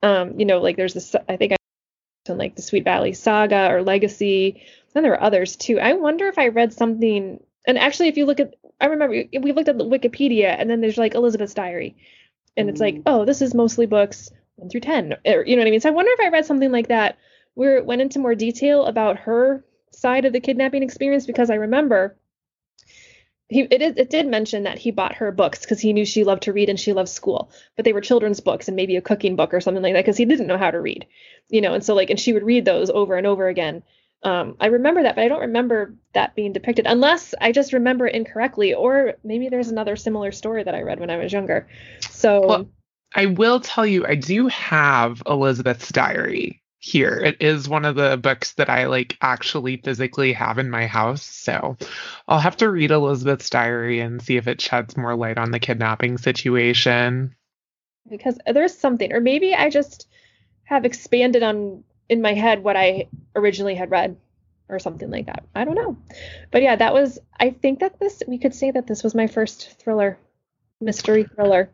Um, 0.01 0.39
you 0.39 0.45
know, 0.45 0.59
like 0.59 0.77
there's 0.77 0.93
this, 0.93 1.15
I 1.27 1.35
think 1.37 1.53
I 1.53 2.31
like 2.31 2.55
the 2.55 2.61
Sweet 2.61 2.85
Valley 2.85 3.13
Saga 3.13 3.69
or 3.69 3.83
Legacy. 3.83 4.63
And 4.95 5.03
there 5.03 5.13
are 5.13 5.23
others 5.23 5.55
too. 5.57 5.79
I 5.79 5.93
wonder 5.93 6.27
if 6.27 6.39
I 6.39 6.47
read 6.47 6.73
something. 6.73 7.43
And 7.67 7.77
actually, 7.77 8.07
if 8.07 8.17
you 8.17 8.25
look 8.25 8.39
at, 8.39 8.55
I 8.79 8.87
remember 8.87 9.23
we 9.33 9.51
looked 9.51 9.69
at 9.69 9.77
the 9.77 9.85
Wikipedia 9.85 10.55
and 10.57 10.69
then 10.69 10.81
there's 10.81 10.97
like 10.97 11.15
Elizabeth's 11.15 11.53
Diary. 11.53 11.95
And 12.55 12.69
it's 12.69 12.79
like, 12.79 13.01
oh, 13.05 13.25
this 13.25 13.41
is 13.41 13.53
mostly 13.53 13.87
books 13.87 14.29
one 14.55 14.69
through 14.69 14.81
10. 14.81 15.15
Or, 15.25 15.43
you 15.45 15.55
know 15.55 15.61
what 15.61 15.67
I 15.67 15.71
mean? 15.71 15.81
So 15.81 15.89
I 15.89 15.93
wonder 15.93 16.11
if 16.13 16.19
I 16.19 16.29
read 16.29 16.45
something 16.45 16.71
like 16.71 16.89
that 16.89 17.17
where 17.55 17.77
it 17.77 17.85
went 17.85 18.01
into 18.01 18.19
more 18.19 18.35
detail 18.35 18.85
about 18.85 19.17
her 19.19 19.63
side 19.95 20.25
of 20.25 20.33
the 20.33 20.39
kidnapping 20.39 20.83
experience 20.83 21.25
because 21.25 21.49
I 21.49 21.55
remember 21.55 22.17
he 23.49 23.61
it, 23.61 23.81
it 23.81 24.09
did 24.09 24.27
mention 24.27 24.63
that 24.63 24.79
he 24.79 24.91
bought 24.91 25.15
her 25.15 25.31
books 25.31 25.61
because 25.61 25.79
he 25.79 25.93
knew 25.93 26.05
she 26.05 26.23
loved 26.23 26.43
to 26.43 26.53
read 26.53 26.69
and 26.69 26.79
she 26.79 26.93
loved 26.93 27.09
school, 27.09 27.51
but 27.75 27.85
they 27.85 27.93
were 27.93 28.01
children's 28.01 28.39
books 28.39 28.67
and 28.67 28.75
maybe 28.75 28.95
a 28.95 29.01
cooking 29.01 29.35
book 29.35 29.53
or 29.53 29.61
something 29.61 29.83
like 29.83 29.93
that 29.93 30.01
because 30.01 30.17
he 30.17 30.25
didn't 30.25 30.47
know 30.47 30.57
how 30.57 30.71
to 30.71 30.81
read, 30.81 31.05
you 31.49 31.61
know, 31.61 31.73
and 31.73 31.83
so 31.83 31.93
like 31.93 32.09
and 32.09 32.19
she 32.19 32.33
would 32.33 32.43
read 32.43 32.65
those 32.65 32.89
over 32.89 33.15
and 33.15 33.27
over 33.27 33.47
again. 33.47 33.83
Um, 34.23 34.55
I 34.59 34.67
remember 34.67 35.03
that, 35.03 35.15
but 35.15 35.23
I 35.25 35.27
don't 35.27 35.41
remember 35.41 35.95
that 36.13 36.33
being 36.33 36.53
depicted 36.53 36.85
unless 36.87 37.35
I 37.41 37.51
just 37.51 37.73
remember 37.73 38.07
it 38.07 38.15
incorrectly, 38.15 38.73
or 38.73 39.15
maybe 39.23 39.49
there's 39.49 39.67
another 39.67 39.97
similar 39.97 40.31
story 40.31 40.63
that 40.63 40.73
I 40.73 40.81
read 40.81 40.99
when 40.99 41.09
I 41.09 41.17
was 41.17 41.33
younger. 41.33 41.67
So. 42.09 42.47
Well, 42.47 42.69
I 43.13 43.27
will 43.27 43.59
tell 43.59 43.85
you, 43.85 44.07
I 44.07 44.15
do 44.15 44.47
have 44.47 45.21
Elizabeth's 45.27 45.91
diary 45.91 46.62
here. 46.83 47.13
It 47.13 47.37
is 47.39 47.69
one 47.69 47.85
of 47.85 47.95
the 47.95 48.17
books 48.17 48.53
that 48.53 48.69
I 48.69 48.87
like 48.87 49.17
actually 49.21 49.77
physically 49.77 50.33
have 50.33 50.59
in 50.59 50.69
my 50.69 50.85
house. 50.85 51.23
So 51.23 51.77
I'll 52.27 52.39
have 52.39 52.57
to 52.57 52.69
read 52.69 52.91
Elizabeth's 52.91 53.49
diary 53.49 54.01
and 54.01 54.21
see 54.21 54.35
if 54.35 54.49
it 54.49 54.59
sheds 54.59 54.97
more 54.97 55.15
light 55.15 55.37
on 55.37 55.51
the 55.51 55.59
kidnapping 55.59 56.17
situation. 56.17 57.35
Because 58.09 58.37
there's 58.45 58.77
something, 58.77 59.13
or 59.13 59.21
maybe 59.21 59.55
I 59.55 59.69
just 59.69 60.09
have 60.65 60.83
expanded 60.83 61.41
on 61.41 61.85
in 62.09 62.21
my 62.21 62.33
head 62.33 62.61
what 62.61 62.75
I 62.75 63.07
originally 63.33 63.75
had 63.75 63.89
read 63.89 64.17
or 64.67 64.77
something 64.77 65.09
like 65.09 65.27
that. 65.27 65.45
I 65.55 65.63
don't 65.63 65.75
know. 65.75 65.95
But 66.51 66.63
yeah, 66.63 66.75
that 66.75 66.93
was 66.93 67.17
I 67.39 67.51
think 67.51 67.79
that 67.79 67.97
this 67.97 68.23
we 68.27 68.39
could 68.39 68.53
say 68.53 68.71
that 68.71 68.87
this 68.87 69.03
was 69.03 69.15
my 69.15 69.27
first 69.27 69.79
thriller, 69.79 70.17
mystery 70.81 71.23
thriller. 71.23 71.69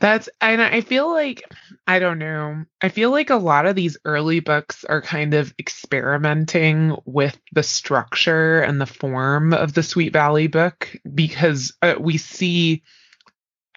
That's 0.00 0.28
and 0.40 0.62
I 0.62 0.80
feel 0.80 1.10
like 1.10 1.42
I 1.86 1.98
don't 1.98 2.18
know. 2.18 2.64
I 2.80 2.88
feel 2.88 3.10
like 3.10 3.30
a 3.30 3.36
lot 3.36 3.66
of 3.66 3.74
these 3.74 3.96
early 4.04 4.40
books 4.40 4.84
are 4.84 5.02
kind 5.02 5.34
of 5.34 5.52
experimenting 5.58 6.96
with 7.04 7.38
the 7.52 7.62
structure 7.62 8.60
and 8.60 8.80
the 8.80 8.86
form 8.86 9.52
of 9.52 9.74
the 9.74 9.82
Sweet 9.82 10.12
Valley 10.12 10.46
book 10.46 10.94
because 11.14 11.72
uh, 11.82 11.94
we 11.98 12.16
see 12.16 12.82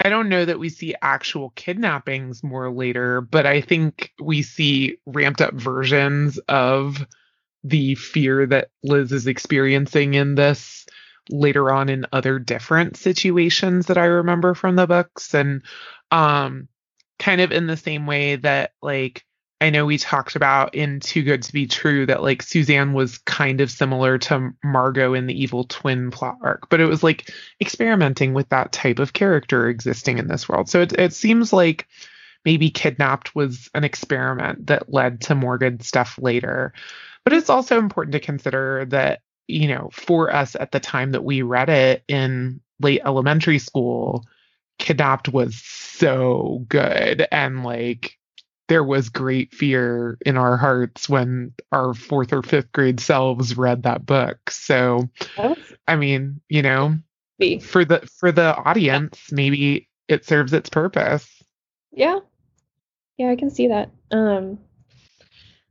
I 0.03 0.09
don't 0.09 0.29
know 0.29 0.45
that 0.45 0.59
we 0.59 0.69
see 0.69 0.95
actual 1.01 1.51
kidnappings 1.51 2.43
more 2.43 2.71
later, 2.71 3.21
but 3.21 3.45
I 3.45 3.61
think 3.61 4.11
we 4.19 4.41
see 4.41 4.97
ramped 5.05 5.41
up 5.41 5.53
versions 5.53 6.39
of 6.49 7.05
the 7.63 7.95
fear 7.95 8.47
that 8.47 8.69
Liz 8.83 9.11
is 9.11 9.27
experiencing 9.27 10.15
in 10.15 10.33
this 10.35 10.87
later 11.29 11.71
on 11.71 11.89
in 11.89 12.05
other 12.11 12.39
different 12.39 12.97
situations 12.97 13.87
that 13.87 13.97
I 13.97 14.05
remember 14.05 14.53
from 14.53 14.75
the 14.75 14.87
books 14.87 15.33
and 15.33 15.63
um 16.09 16.67
kind 17.19 17.41
of 17.41 17.51
in 17.51 17.67
the 17.67 17.77
same 17.77 18.07
way 18.07 18.35
that 18.37 18.71
like 18.81 19.23
I 19.61 19.69
know 19.69 19.85
we 19.85 19.99
talked 19.99 20.35
about 20.35 20.73
in 20.73 20.99
Too 20.99 21.21
Good 21.21 21.43
to 21.43 21.53
Be 21.53 21.67
True 21.67 22.07
that 22.07 22.23
like 22.23 22.41
Suzanne 22.41 22.93
was 22.93 23.19
kind 23.19 23.61
of 23.61 23.69
similar 23.69 24.17
to 24.17 24.49
Margot 24.63 25.13
in 25.13 25.27
the 25.27 25.39
Evil 25.39 25.65
Twin 25.65 26.09
plot 26.09 26.37
arc, 26.41 26.67
but 26.69 26.79
it 26.79 26.87
was 26.87 27.03
like 27.03 27.31
experimenting 27.61 28.33
with 28.33 28.49
that 28.49 28.71
type 28.71 28.97
of 28.97 29.13
character 29.13 29.69
existing 29.69 30.17
in 30.17 30.27
this 30.27 30.49
world. 30.49 30.67
So 30.67 30.81
it 30.81 30.93
it 30.93 31.13
seems 31.13 31.53
like 31.53 31.87
maybe 32.43 32.71
Kidnapped 32.71 33.35
was 33.35 33.69
an 33.75 33.83
experiment 33.83 34.65
that 34.67 34.91
led 34.91 35.21
to 35.21 35.35
more 35.35 35.59
good 35.59 35.83
stuff 35.83 36.17
later. 36.19 36.73
But 37.23 37.33
it's 37.33 37.51
also 37.51 37.77
important 37.77 38.13
to 38.13 38.19
consider 38.19 38.85
that, 38.85 39.21
you 39.51 39.67
know, 39.67 39.89
for 39.93 40.33
us 40.33 40.55
at 40.55 40.71
the 40.71 40.79
time 40.79 41.11
that 41.11 41.23
we 41.23 41.41
read 41.41 41.69
it 41.69 42.03
in 42.07 42.61
late 42.79 43.01
elementary 43.05 43.59
school, 43.59 44.25
Kidnapped 44.79 45.29
was 45.29 45.55
so 45.57 46.65
good 46.67 47.27
and 47.31 47.63
like 47.63 48.17
there 48.67 48.83
was 48.83 49.09
great 49.09 49.53
fear 49.53 50.17
in 50.25 50.37
our 50.37 50.57
hearts 50.57 51.09
when 51.09 51.53
our 51.71 51.93
fourth 51.93 52.31
or 52.31 52.41
fifth 52.41 52.71
grade 52.71 52.99
selves 52.99 53.57
read 53.57 53.83
that 53.83 54.05
book. 54.05 54.49
So. 54.49 55.09
I 55.87 55.97
mean, 55.97 56.39
you 56.47 56.61
know, 56.61 56.95
for 57.61 57.83
the 57.83 58.07
for 58.19 58.31
the 58.31 58.55
audience, 58.55 59.31
maybe 59.31 59.89
it 60.07 60.25
serves 60.25 60.53
its 60.53 60.69
purpose. 60.69 61.27
Yeah, 61.91 62.19
yeah, 63.17 63.29
I 63.29 63.35
can 63.35 63.49
see 63.49 63.67
that. 63.67 63.91
Um, 64.11 64.59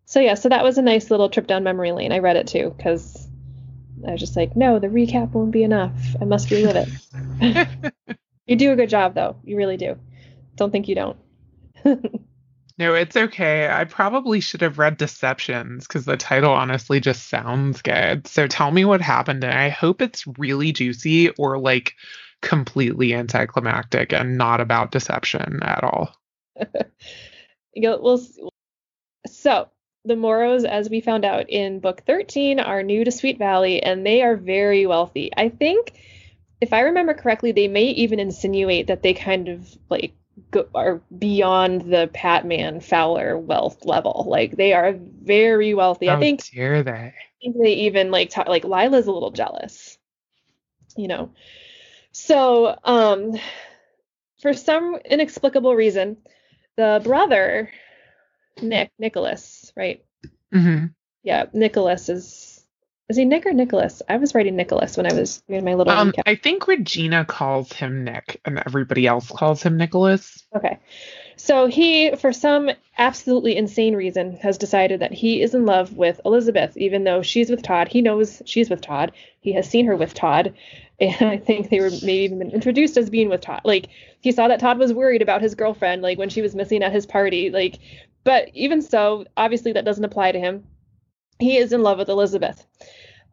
so 0.04 0.20
yeah, 0.20 0.34
so 0.34 0.50
that 0.50 0.62
was 0.62 0.76
a 0.76 0.82
nice 0.82 1.10
little 1.10 1.30
trip 1.30 1.46
down 1.46 1.64
memory 1.64 1.92
lane. 1.92 2.12
I 2.12 2.18
read 2.18 2.36
it 2.36 2.48
too 2.48 2.74
because 2.76 3.28
I 4.06 4.12
was 4.12 4.20
just 4.20 4.36
like, 4.36 4.56
no, 4.56 4.78
the 4.78 4.88
recap 4.88 5.32
won't 5.32 5.50
be 5.50 5.62
enough. 5.62 6.16
I 6.20 6.24
must 6.24 6.50
relive 6.50 6.88
it. 7.40 7.92
you 8.46 8.56
do 8.56 8.72
a 8.72 8.76
good 8.76 8.88
job 8.88 9.14
though. 9.14 9.36
You 9.44 9.56
really 9.56 9.76
do. 9.76 9.98
Don't 10.56 10.70
think 10.70 10.88
you 10.88 10.94
don't. 10.94 11.16
no, 11.84 12.94
it's 12.94 13.16
okay. 13.16 13.68
I 13.68 13.84
probably 13.84 14.40
should 14.40 14.60
have 14.60 14.78
read 14.78 14.96
Deceptions 14.96 15.86
because 15.86 16.04
the 16.04 16.16
title 16.16 16.52
honestly 16.52 17.00
just 17.00 17.28
sounds 17.28 17.82
good. 17.82 18.26
So 18.26 18.46
tell 18.46 18.70
me 18.70 18.84
what 18.84 19.00
happened, 19.00 19.44
and 19.44 19.54
I 19.54 19.68
hope 19.68 20.02
it's 20.02 20.26
really 20.38 20.72
juicy 20.72 21.30
or 21.30 21.58
like 21.58 21.94
completely 22.42 23.14
anticlimactic 23.14 24.12
and 24.12 24.38
not 24.38 24.60
about 24.60 24.92
deception 24.92 25.60
at 25.62 25.84
all. 25.84 26.14
we'll, 27.76 28.26
so 29.26 29.68
the 30.10 30.16
Morrows, 30.16 30.64
as 30.64 30.90
we 30.90 31.00
found 31.00 31.24
out 31.24 31.48
in 31.48 31.78
book 31.78 32.02
13, 32.04 32.58
are 32.58 32.82
new 32.82 33.04
to 33.04 33.12
Sweet 33.12 33.38
Valley 33.38 33.80
and 33.80 34.04
they 34.04 34.22
are 34.22 34.36
very 34.36 34.84
wealthy. 34.84 35.30
I 35.36 35.48
think, 35.48 35.92
if 36.60 36.72
I 36.72 36.80
remember 36.80 37.14
correctly, 37.14 37.52
they 37.52 37.68
may 37.68 37.84
even 37.84 38.18
insinuate 38.18 38.88
that 38.88 39.02
they 39.02 39.14
kind 39.14 39.48
of 39.48 39.68
like 39.88 40.12
go, 40.50 40.66
are 40.74 41.00
beyond 41.16 41.82
the 41.82 42.10
Patman 42.12 42.80
Fowler 42.80 43.38
wealth 43.38 43.84
level. 43.84 44.26
Like 44.28 44.56
they 44.56 44.72
are 44.72 44.92
very 44.92 45.74
wealthy. 45.74 46.06
How 46.06 46.16
I 46.16 46.20
think. 46.20 46.50
Dare 46.50 46.82
they? 46.82 46.90
I 46.90 47.14
think 47.40 47.56
they 47.62 47.72
even 47.72 48.10
like 48.10 48.30
talk, 48.30 48.48
like 48.48 48.64
Lila's 48.64 49.06
a 49.06 49.12
little 49.12 49.30
jealous. 49.30 49.96
You 50.96 51.06
know. 51.06 51.30
So 52.10 52.76
um, 52.82 53.38
for 54.42 54.54
some 54.54 54.96
inexplicable 55.04 55.76
reason, 55.76 56.16
the 56.76 57.00
brother 57.04 57.70
Nick 58.62 58.90
Nicholas, 58.98 59.59
right? 59.76 60.04
Mm-hmm. 60.54 60.86
Yeah, 61.22 61.46
Nicholas 61.52 62.08
is 62.08 62.64
Is 63.08 63.16
he 63.16 63.24
Nick 63.24 63.46
or 63.46 63.52
Nicholas? 63.52 64.02
I 64.08 64.16
was 64.16 64.34
writing 64.34 64.56
Nicholas 64.56 64.96
when 64.96 65.10
I 65.10 65.14
was 65.14 65.42
doing 65.48 65.64
my 65.64 65.74
little 65.74 65.92
Um. 65.92 66.12
I 66.26 66.34
think 66.36 66.66
Regina 66.68 67.24
calls 67.24 67.72
him 67.72 68.04
Nick, 68.04 68.40
and 68.44 68.62
everybody 68.64 69.06
else 69.06 69.28
calls 69.30 69.62
him 69.62 69.76
Nicholas. 69.76 70.46
Okay. 70.54 70.78
So 71.36 71.66
he, 71.68 72.14
for 72.16 72.34
some 72.34 72.70
absolutely 72.98 73.56
insane 73.56 73.96
reason, 73.96 74.36
has 74.42 74.58
decided 74.58 75.00
that 75.00 75.12
he 75.12 75.40
is 75.40 75.54
in 75.54 75.64
love 75.64 75.94
with 75.94 76.20
Elizabeth, 76.26 76.76
even 76.76 77.04
though 77.04 77.22
she's 77.22 77.48
with 77.48 77.62
Todd. 77.62 77.88
He 77.88 78.02
knows 78.02 78.42
she's 78.44 78.68
with 78.68 78.82
Todd. 78.82 79.12
He 79.40 79.54
has 79.54 79.66
seen 79.68 79.86
her 79.86 79.96
with 79.96 80.14
Todd. 80.14 80.54
And 81.00 81.30
I 81.30 81.38
think 81.38 81.70
they 81.70 81.80
were 81.80 81.88
maybe 81.88 82.24
even 82.24 82.40
been 82.40 82.50
introduced 82.50 82.98
as 82.98 83.08
being 83.08 83.30
with 83.30 83.40
Todd. 83.40 83.62
Like 83.64 83.88
he 84.20 84.32
saw 84.32 84.48
that 84.48 84.60
Todd 84.60 84.78
was 84.78 84.92
worried 84.92 85.22
about 85.22 85.40
his 85.40 85.54
girlfriend, 85.54 86.02
like 86.02 86.18
when 86.18 86.28
she 86.28 86.42
was 86.42 86.54
missing 86.54 86.82
at 86.82 86.92
his 86.92 87.06
party. 87.06 87.48
Like, 87.48 87.78
but 88.24 88.50
even 88.54 88.82
so, 88.82 89.24
obviously 89.36 89.72
that 89.72 89.84
doesn't 89.84 90.04
apply 90.04 90.32
to 90.32 90.38
him. 90.38 90.64
He 91.38 91.56
is 91.56 91.72
in 91.72 91.82
love 91.82 91.98
with 91.98 92.08
Elizabeth. 92.08 92.66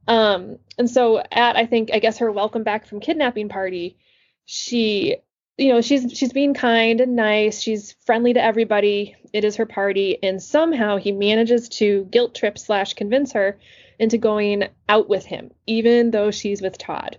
Um, 0.08 0.60
and 0.77 0.89
so 0.89 1.22
at 1.32 1.58
I 1.58 1.65
think 1.65 1.89
I 1.94 2.00
guess 2.00 2.20
her 2.20 2.32
welcome 2.32 2.63
back 2.63 2.86
from 2.86 3.00
kidnapping 3.00 3.50
party, 3.50 3.98
she 4.46 5.17
you 5.58 5.74
know 5.74 5.82
she's 5.82 6.13
she's 6.13 6.32
being 6.32 6.53
kind 6.53 7.01
and 7.01 7.15
nice. 7.15 7.60
She's 7.60 7.96
friendly 8.06 8.34
to 8.34 8.41
everybody. 8.41 9.15
It 9.34 9.44
is 9.44 9.58
her 9.58 9.65
party. 9.65 10.17
And 10.24 10.41
somehow 10.41 10.98
he 10.98 11.12
manages 11.12 11.67
to 11.70 12.06
guilt 12.06 12.36
trip 12.36 12.58
slash 12.58 12.94
convince 12.94 13.34
her 13.34 13.60
into 14.00 14.17
going 14.17 14.65
out 14.88 15.10
with 15.10 15.25
him 15.25 15.51
even 15.65 16.12
though 16.12 16.32
she's 16.32 16.62
with 16.62 16.77
todd. 16.77 17.17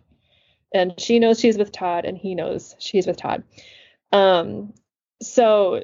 And 0.73 0.99
she 0.99 1.19
knows 1.19 1.41
she's 1.41 1.59
with 1.59 1.73
todd 1.73 2.05
and 2.05 2.17
he 2.17 2.35
knows 2.35 2.75
she's 2.79 3.07
with 3.07 3.19
todd. 3.19 3.43
Um 4.13 4.73
so 5.21 5.83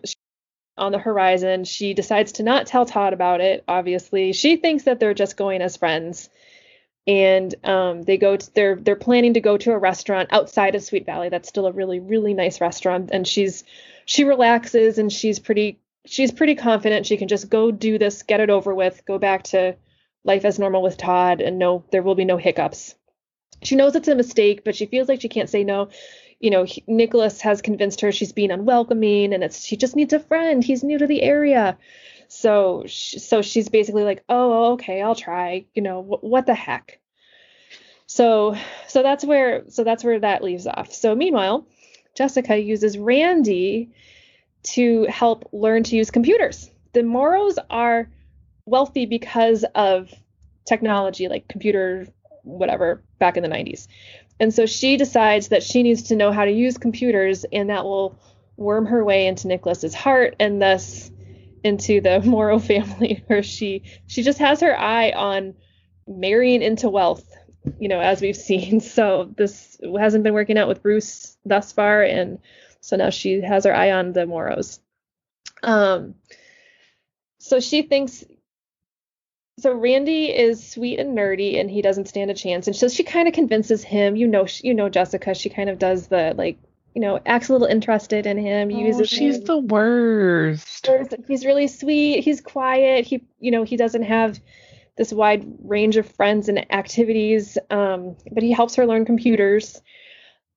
on 0.77 0.93
the 0.93 0.99
horizon 0.99 1.65
she 1.65 1.95
decides 1.95 2.33
to 2.33 2.43
not 2.43 2.67
tell 2.67 2.85
todd 2.85 3.13
about 3.13 3.41
it 3.41 3.63
obviously 3.69 4.33
she 4.33 4.57
thinks 4.57 4.85
that 4.85 5.01
they're 5.01 5.15
just 5.15 5.37
going 5.37 5.63
as 5.63 5.77
friends 5.77 6.29
and 7.07 7.55
um, 7.65 8.03
they 8.03 8.17
go 8.17 8.37
to 8.37 8.55
they're 8.55 8.77
they're 8.77 8.97
planning 8.97 9.35
to 9.35 9.41
go 9.41 9.57
to 9.59 9.73
a 9.73 9.79
restaurant 9.79 10.31
outside 10.33 10.75
of 10.75 10.83
Sweet 10.83 11.05
Valley. 11.05 11.29
That's 11.29 11.49
still 11.49 11.67
a 11.67 11.73
really 11.73 12.01
really 12.01 12.35
nice 12.35 12.61
restaurant, 12.61 13.11
and 13.13 13.27
she's 13.27 13.65
she 14.07 14.25
relaxes 14.25 14.99
and 14.99 15.13
she's 15.13 15.39
pretty 15.39 15.79
she's 16.07 16.33
pretty 16.33 16.55
confident 16.55 17.07
she 17.07 17.17
can 17.17 17.29
just 17.29 17.51
go 17.51 17.71
do 17.71 17.99
this, 17.99 18.23
get 18.23 18.41
it 18.41 18.51
over 18.51 18.75
with, 18.75 19.05
go 19.07 19.19
back 19.19 19.43
to 19.45 19.77
life 20.25 20.45
as 20.45 20.59
normal 20.59 20.83
with 20.83 20.97
Todd, 20.97 21.41
and 21.41 21.59
no 21.59 21.85
there 21.91 22.03
will 22.03 22.15
be 22.15 22.25
no 22.25 22.37
hiccups. 22.39 22.95
She 23.63 23.77
knows 23.77 23.95
it's 23.97 24.09
a 24.09 24.15
mistake, 24.15 24.65
but 24.65 24.77
she 24.77 24.87
feels 24.87 25.09
like 25.09 25.21
she 25.21 25.29
can't 25.29 25.51
say 25.51 25.65
no. 25.65 25.91
You 26.45 26.51
know, 26.51 26.65
he, 26.65 26.85
Nicholas 26.87 27.41
has 27.41 27.63
convinced 27.63 28.03
her 28.03 28.13
she's 28.13 28.33
being 28.33 28.51
unwelcoming, 28.51 29.33
and 29.33 29.43
it's 29.43 29.65
she 29.65 29.79
just 29.79 29.97
needs 29.97 30.13
a 30.13 30.21
friend. 30.21 30.63
He's 30.63 30.85
new 30.85 30.99
to 30.99 31.07
the 31.07 31.23
area. 31.23 31.79
So, 32.29 32.85
sh- 32.87 33.17
so 33.19 33.41
she's 33.41 33.71
basically 33.71 34.05
like, 34.05 34.23
oh, 34.29 34.53
oh, 34.53 34.73
okay, 34.75 35.01
I'll 35.01 35.15
try. 35.15 35.65
You 35.75 35.81
know, 35.81 36.03
wh- 36.03 36.23
what 36.23 36.45
the 36.45 36.55
heck? 36.55 37.01
So, 38.07 38.57
so 38.89 39.03
that's 39.03 39.25
where, 39.25 39.65
so 39.69 39.85
that's 39.85 40.05
where 40.05 40.21
that 40.21 40.45
leaves 40.45 40.67
off. 40.67 40.93
So, 40.93 41.15
meanwhile, 41.15 41.67
Jessica 42.15 42.59
uses 42.59 42.99
Randy 42.99 43.91
to 44.65 45.05
help 45.05 45.49
learn 45.53 45.83
to 45.85 45.97
use 45.97 46.11
computers. 46.11 46.71
The 46.93 47.03
Morrows 47.03 47.59
are 47.71 48.11
wealthy 48.67 49.07
because 49.07 49.65
of 49.75 50.13
technology, 50.67 51.29
like 51.29 51.49
computer, 51.49 52.07
whatever, 52.43 53.03
back 53.19 53.39
in 53.39 53.43
the 53.43 53.49
90s. 53.49 53.89
And 54.41 54.53
so 54.53 54.67
she 54.67 54.97
decides 54.97 55.49
that 55.49 55.63
she 55.63 55.83
needs 55.83 56.05
to 56.05 56.17
know 56.17 56.33
how 56.33 56.45
to 56.45 56.51
use 56.51 56.77
computers, 56.77 57.45
and 57.53 57.71
that 57.71 57.85
will 57.85 58.19
worm 58.57 58.87
her 58.87 59.05
way 59.05 59.27
into 59.27 59.49
Nicholas's 59.49 59.95
heart, 59.95 60.37
and 60.41 60.61
thus 60.61 61.11
into 61.65 62.01
the 62.01 62.21
Morrow 62.25 62.59
family 62.59 63.25
where 63.27 63.43
she 63.43 63.83
she 64.07 64.23
just 64.23 64.39
has 64.39 64.61
her 64.61 64.79
eye 64.79 65.11
on 65.11 65.55
marrying 66.07 66.63
into 66.63 66.91
wealth 66.91 67.25
you 67.81 67.89
know 67.89 68.01
as 68.01 68.21
we've 68.21 68.37
seen. 68.51 68.81
So 68.81 69.33
this 69.37 69.79
hasn't 69.99 70.23
been 70.23 70.35
working 70.35 70.59
out 70.59 70.69
with 70.69 70.83
Bruce 70.83 71.37
thus 71.45 71.73
far 71.73 72.03
and 72.03 72.39
so 72.81 72.97
now 72.97 73.11
she 73.11 73.41
has 73.41 73.65
her 73.65 73.75
eye 73.75 73.93
on 73.93 74.13
the 74.13 74.27
Morrows. 74.27 74.79
Um 75.63 76.15
so 77.39 77.61
she 77.61 77.83
thinks 77.83 78.25
so 79.59 79.73
Randy 79.73 80.27
is 80.27 80.69
sweet 80.69 80.99
and 80.99 81.17
nerdy 81.17 81.61
and 81.61 81.71
he 81.71 81.81
doesn't 81.83 82.09
stand 82.09 82.31
a 82.31 82.35
chance. 82.35 82.67
And 82.67 82.75
so 82.75 82.89
she 82.89 83.05
kind 83.05 83.29
of 83.29 83.35
convinces 83.35 83.85
him 83.85 84.17
you 84.17 84.27
know 84.27 84.47
you 84.63 84.75
know 84.75 84.89
Jessica 84.89 85.35
she 85.35 85.49
kind 85.49 85.71
of 85.71 85.79
does 85.79 86.09
the 86.09 86.35
like 86.37 86.59
you 86.95 87.01
know 87.01 87.21
acts 87.27 87.49
a 87.49 87.53
little 87.53 87.67
interested 87.69 88.27
in 88.27 88.37
him 88.39 88.71
Oh, 88.73 88.79
uses 88.79 89.09
she's 89.09 89.37
him. 89.39 89.45
the 89.45 89.59
worst. 89.59 90.89
he's 91.29 91.45
really 91.45 91.69
sweet 91.69 92.23
he's 92.25 92.41
quiet 92.41 93.05
he 93.07 93.25
you 93.41 93.51
know 93.51 93.65
he 93.65 93.77
doesn't 93.77 94.03
have 94.05 94.41
this 94.97 95.13
wide 95.13 95.45
range 95.65 95.97
of 95.97 96.09
friends 96.09 96.49
and 96.49 96.73
activities 96.73 97.59
um, 97.71 98.17
but 98.31 98.43
he 98.45 98.53
helps 98.53 98.77
her 98.77 98.87
learn 98.87 99.05
computers. 99.05 99.81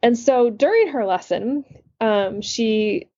And 0.04 0.18
so 0.18 0.50
during 0.52 0.90
her 0.90 1.06
lesson 1.06 1.64
um, 2.02 2.42
she 2.42 3.10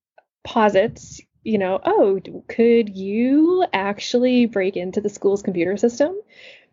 posits 0.46 1.20
you 1.44 1.58
know 1.58 1.80
oh 1.84 2.20
could 2.48 2.96
you 2.96 3.66
actually 3.74 4.46
break 4.46 4.76
into 4.76 5.02
the 5.02 5.10
school's 5.10 5.42
computer 5.42 5.78
system? 5.78 6.16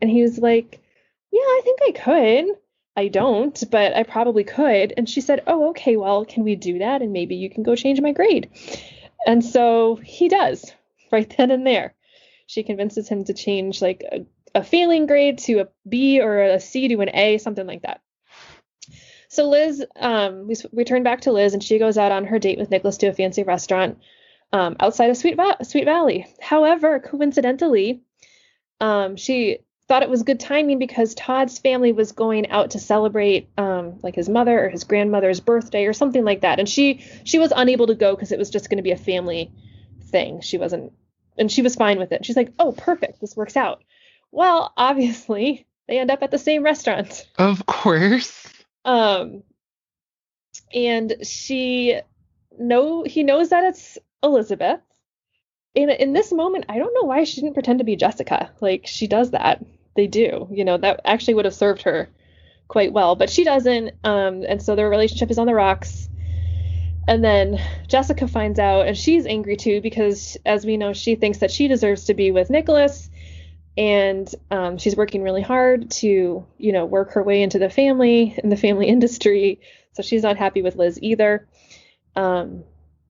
And 0.00 0.10
he 0.10 0.22
was 0.22 0.38
like 0.38 0.80
yeah 1.32 1.40
i 1.40 1.60
think 1.64 1.80
i 1.86 1.92
could. 1.92 2.56
I 2.98 3.08
don't 3.08 3.62
but 3.70 3.94
i 3.94 4.02
probably 4.02 4.44
could. 4.44 4.94
And 4.96 5.08
she 5.08 5.20
said 5.20 5.42
oh 5.46 5.70
okay 5.70 5.96
well 5.96 6.24
can 6.24 6.44
we 6.44 6.56
do 6.56 6.78
that? 6.78 7.02
And 7.02 7.12
maybe 7.12 7.36
you 7.36 7.50
can 7.50 7.62
go 7.62 7.76
change 7.76 8.00
my 8.00 8.12
grade. 8.12 8.50
And 9.26 9.44
so 9.44 9.96
he 9.96 10.28
does 10.28 10.72
right 11.12 11.32
then 11.36 11.50
and 11.50 11.66
there. 11.66 11.94
She 12.46 12.62
convinces 12.62 13.08
him 13.08 13.24
to 13.24 13.34
change 13.34 13.82
like 13.82 14.04
a, 14.10 14.24
a 14.54 14.62
failing 14.62 15.06
grade 15.06 15.38
to 15.38 15.60
a 15.60 15.68
B 15.88 16.20
or 16.20 16.42
a 16.42 16.60
C 16.60 16.88
to 16.88 17.00
an 17.00 17.10
A, 17.12 17.38
something 17.38 17.66
like 17.66 17.82
that. 17.82 18.00
So 19.28 19.48
Liz, 19.48 19.84
um, 19.96 20.46
we, 20.46 20.54
we 20.72 20.84
turn 20.84 21.02
back 21.02 21.22
to 21.22 21.32
Liz 21.32 21.52
and 21.52 21.62
she 21.62 21.78
goes 21.78 21.98
out 21.98 22.12
on 22.12 22.24
her 22.26 22.38
date 22.38 22.58
with 22.58 22.70
Nicholas 22.70 22.98
to 22.98 23.08
a 23.08 23.12
fancy 23.12 23.42
restaurant 23.42 23.98
um, 24.52 24.76
outside 24.80 25.10
of 25.10 25.16
Sweet, 25.16 25.36
Va- 25.36 25.64
Sweet 25.64 25.84
Valley. 25.84 26.26
However, 26.40 27.00
coincidentally, 27.00 28.02
um, 28.80 29.16
she 29.16 29.58
thought 29.88 30.02
it 30.02 30.10
was 30.10 30.22
good 30.22 30.40
timing 30.40 30.78
because 30.78 31.14
Todd's 31.14 31.58
family 31.58 31.92
was 31.92 32.12
going 32.12 32.50
out 32.50 32.72
to 32.72 32.78
celebrate 32.78 33.48
um, 33.56 34.00
like 34.02 34.14
his 34.14 34.28
mother 34.28 34.66
or 34.66 34.68
his 34.68 34.84
grandmother's 34.84 35.40
birthday 35.40 35.86
or 35.86 35.92
something 35.92 36.24
like 36.24 36.40
that, 36.40 36.58
and 36.58 36.68
she 36.68 37.04
she 37.24 37.38
was 37.38 37.52
unable 37.54 37.86
to 37.86 37.94
go 37.94 38.14
because 38.14 38.32
it 38.32 38.38
was 38.38 38.50
just 38.50 38.68
going 38.68 38.78
to 38.78 38.82
be 38.82 38.90
a 38.90 38.96
family 38.96 39.52
thing. 40.10 40.40
She 40.40 40.58
wasn't, 40.58 40.92
and 41.38 41.50
she 41.50 41.62
was 41.62 41.76
fine 41.76 41.98
with 41.98 42.12
it. 42.12 42.24
She's 42.24 42.36
like, 42.36 42.52
"Oh, 42.58 42.72
perfect, 42.72 43.20
this 43.20 43.36
works 43.36 43.56
out." 43.56 43.82
Well, 44.32 44.72
obviously, 44.76 45.66
they 45.88 45.98
end 45.98 46.10
up 46.10 46.22
at 46.22 46.30
the 46.30 46.38
same 46.38 46.64
restaurant. 46.64 47.28
Of 47.38 47.64
course. 47.66 48.46
Um, 48.84 49.42
and 50.74 51.14
she 51.22 52.00
know 52.58 53.02
he 53.04 53.22
knows 53.22 53.50
that 53.50 53.64
it's 53.64 53.98
Elizabeth. 54.26 54.80
In 55.74 55.90
in 55.90 56.12
this 56.12 56.32
moment, 56.32 56.66
I 56.68 56.78
don't 56.78 56.94
know 56.94 57.06
why 57.06 57.24
she 57.24 57.40
didn't 57.40 57.54
pretend 57.54 57.80
to 57.80 57.84
be 57.84 57.96
Jessica. 57.96 58.50
Like 58.60 58.86
she 58.86 59.06
does 59.06 59.30
that. 59.30 59.64
They 59.94 60.06
do. 60.06 60.48
You 60.50 60.64
know, 60.64 60.76
that 60.76 61.00
actually 61.04 61.34
would 61.34 61.44
have 61.46 61.54
served 61.54 61.82
her 61.82 62.08
quite 62.68 62.92
well, 62.92 63.16
but 63.16 63.30
she 63.30 63.44
doesn't. 63.44 63.92
Um, 64.04 64.42
and 64.46 64.62
so 64.62 64.74
their 64.74 64.90
relationship 64.90 65.30
is 65.30 65.38
on 65.38 65.46
the 65.46 65.54
rocks. 65.54 66.08
And 67.08 67.22
then 67.22 67.60
Jessica 67.86 68.26
finds 68.26 68.58
out, 68.58 68.88
and 68.88 68.96
she's 68.96 69.26
angry 69.26 69.56
too 69.56 69.80
because, 69.80 70.36
as 70.44 70.66
we 70.66 70.76
know, 70.76 70.92
she 70.92 71.14
thinks 71.14 71.38
that 71.38 71.52
she 71.52 71.68
deserves 71.68 72.06
to 72.06 72.14
be 72.14 72.32
with 72.32 72.50
Nicholas, 72.50 73.08
and 73.76 74.32
um, 74.50 74.78
she's 74.78 74.96
working 74.96 75.22
really 75.22 75.42
hard 75.42 75.90
to, 75.92 76.44
you 76.58 76.72
know, 76.72 76.84
work 76.84 77.12
her 77.12 77.22
way 77.22 77.42
into 77.42 77.58
the 77.58 77.70
family 77.70 78.38
in 78.42 78.48
the 78.50 78.56
family 78.56 78.88
industry. 78.88 79.60
So 79.92 80.02
she's 80.02 80.22
not 80.22 80.36
happy 80.36 80.62
with 80.62 80.76
Liz 80.76 80.98
either. 81.00 81.46
Um, 82.16 82.64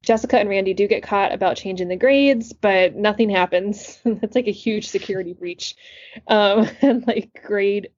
Jessica 0.06 0.38
and 0.38 0.48
Randy 0.48 0.72
do 0.72 0.86
get 0.86 1.02
caught 1.02 1.32
about 1.32 1.56
changing 1.56 1.88
the 1.88 1.96
grades, 1.96 2.52
but 2.52 2.94
nothing 2.94 3.28
happens. 3.28 3.98
That's 4.04 4.36
like 4.36 4.46
a 4.46 4.52
huge 4.52 4.88
security 4.88 5.34
breach, 5.34 5.74
um, 6.28 6.68
and 6.80 7.04
like 7.06 7.42
grade, 7.44 7.90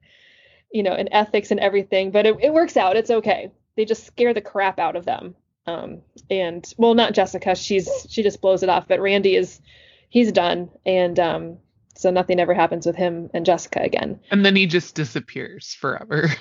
you 0.72 0.82
know, 0.82 0.92
and 0.92 1.10
ethics 1.12 1.50
and 1.50 1.60
everything. 1.60 2.10
But 2.10 2.24
it, 2.24 2.36
it 2.40 2.54
works 2.54 2.78
out. 2.78 2.96
It's 2.96 3.10
okay. 3.10 3.52
They 3.76 3.84
just 3.84 4.06
scare 4.06 4.32
the 4.32 4.40
crap 4.40 4.78
out 4.78 4.96
of 4.96 5.04
them. 5.04 5.36
Um, 5.66 6.00
and 6.30 6.66
well, 6.78 6.94
not 6.94 7.12
Jessica. 7.12 7.54
She's 7.54 8.06
she 8.08 8.22
just 8.22 8.40
blows 8.40 8.62
it 8.62 8.70
off. 8.70 8.88
But 8.88 9.00
Randy 9.00 9.36
is 9.36 9.60
he's 10.08 10.32
done, 10.32 10.70
and 10.86 11.20
um, 11.20 11.58
so 11.94 12.10
nothing 12.10 12.40
ever 12.40 12.54
happens 12.54 12.86
with 12.86 12.96
him 12.96 13.28
and 13.34 13.44
Jessica 13.44 13.82
again. 13.82 14.18
And 14.30 14.46
then 14.46 14.56
he 14.56 14.66
just 14.66 14.94
disappears 14.94 15.74
forever. 15.74 16.30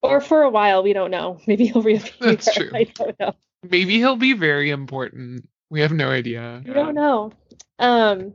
Or 0.00 0.20
for 0.20 0.42
a 0.42 0.48
while, 0.50 0.84
we 0.84 0.92
don't 0.92 1.10
know. 1.10 1.40
Maybe 1.48 1.66
he'll 1.66 1.82
reappear. 1.82 2.12
That's 2.20 2.54
true. 2.54 2.70
I 2.72 2.84
don't 2.84 3.18
know. 3.18 3.34
Maybe 3.62 3.96
he'll 3.96 4.16
be 4.16 4.32
very 4.34 4.70
important. 4.70 5.48
We 5.70 5.80
have 5.80 5.92
no 5.92 6.10
idea. 6.10 6.62
I 6.68 6.72
don't 6.72 6.94
know. 6.94 7.32
Um, 7.78 8.34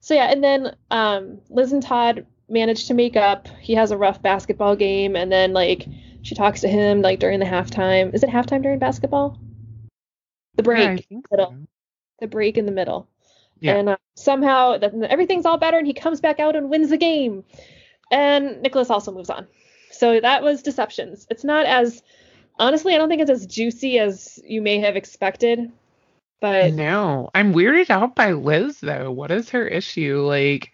so 0.00 0.14
yeah, 0.14 0.30
and 0.30 0.42
then 0.42 0.76
um, 0.90 1.40
Liz 1.50 1.72
and 1.72 1.82
Todd 1.82 2.26
manage 2.48 2.86
to 2.86 2.94
make 2.94 3.16
up. 3.16 3.48
He 3.60 3.74
has 3.74 3.90
a 3.90 3.96
rough 3.98 4.22
basketball 4.22 4.76
game, 4.76 5.16
and 5.16 5.30
then 5.30 5.52
like 5.52 5.86
she 6.22 6.34
talks 6.34 6.60
to 6.62 6.68
him 6.68 7.02
like 7.02 7.18
during 7.18 7.40
the 7.40 7.46
halftime. 7.46 8.14
Is 8.14 8.22
it 8.22 8.30
halftime 8.30 8.62
during 8.62 8.78
basketball? 8.78 9.38
The 10.56 10.62
break, 10.62 10.80
Yeah, 10.80 10.92
I 10.92 10.96
think 10.96 11.30
middle. 11.30 11.50
so. 11.50 11.66
the 12.20 12.26
break 12.26 12.56
in 12.58 12.66
the 12.66 12.72
middle. 12.72 13.08
Yeah. 13.60 13.76
And 13.76 13.88
uh, 13.90 13.96
somehow 14.16 14.78
that 14.78 14.94
everything's 14.94 15.44
all 15.46 15.58
better, 15.58 15.78
and 15.78 15.86
he 15.86 15.92
comes 15.92 16.20
back 16.20 16.40
out 16.40 16.56
and 16.56 16.70
wins 16.70 16.90
the 16.90 16.96
game. 16.96 17.44
And 18.10 18.62
Nicholas 18.62 18.90
also 18.90 19.12
moves 19.12 19.30
on. 19.30 19.46
So 19.92 20.18
that 20.20 20.42
was 20.42 20.62
Deceptions. 20.62 21.26
It's 21.30 21.44
not 21.44 21.66
as 21.66 22.02
honestly, 22.60 22.94
I 22.94 22.98
don't 22.98 23.08
think 23.08 23.22
it's 23.22 23.30
as 23.30 23.46
juicy 23.46 23.98
as 23.98 24.38
you 24.44 24.62
may 24.62 24.78
have 24.78 24.94
expected. 24.94 25.72
But 26.40 26.72
no, 26.72 27.28
I'm 27.34 27.52
weirded 27.52 27.90
out 27.90 28.14
by 28.14 28.32
Liz 28.32 28.78
though. 28.80 29.10
What 29.10 29.30
is 29.30 29.50
her 29.50 29.66
issue? 29.66 30.20
Like, 30.20 30.72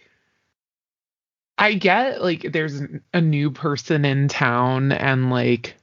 I 1.58 1.74
get 1.74 2.22
like 2.22 2.52
there's 2.52 2.82
a 3.14 3.20
new 3.20 3.50
person 3.50 4.04
in 4.04 4.28
town 4.28 4.92
and 4.92 5.30
like, 5.30 5.74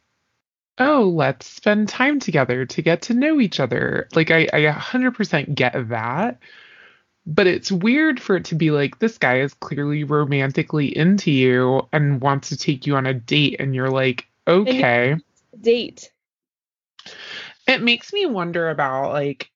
oh, 0.78 1.12
let's 1.16 1.48
spend 1.48 1.90
time 1.90 2.20
together 2.20 2.66
to 2.66 2.82
get 2.82 3.04
to 3.04 3.14
know 3.14 3.40
each 3.40 3.60
other. 3.60 4.08
Like, 4.16 4.32
I, 4.32 4.48
I 4.54 4.62
100% 4.62 5.56
get 5.56 5.90
that. 5.90 6.40
But 7.26 7.48
it's 7.48 7.72
weird 7.72 8.20
for 8.20 8.36
it 8.36 8.46
to 8.46 8.56
be 8.56 8.72
like, 8.72 9.00
this 9.00 9.18
guy 9.18 9.40
is 9.40 9.54
clearly 9.54 10.04
romantically 10.04 10.96
into 10.96 11.32
you 11.32 11.88
and 11.94 12.20
wants 12.20 12.50
to 12.50 12.58
take 12.58 12.86
you 12.86 12.96
on 12.96 13.06
a 13.06 13.14
date. 13.14 13.58
And 13.60 13.74
you're 13.74 13.90
like, 13.90 14.28
okay. 14.46 15.18
Date. 15.60 16.12
It 17.68 17.82
makes 17.82 18.12
me 18.14 18.26
wonder 18.26 18.70
about 18.70 19.12
like 19.12 19.50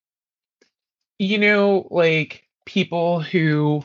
you 1.18 1.38
know, 1.38 1.88
like 1.90 2.44
people 2.64 3.20
who 3.20 3.82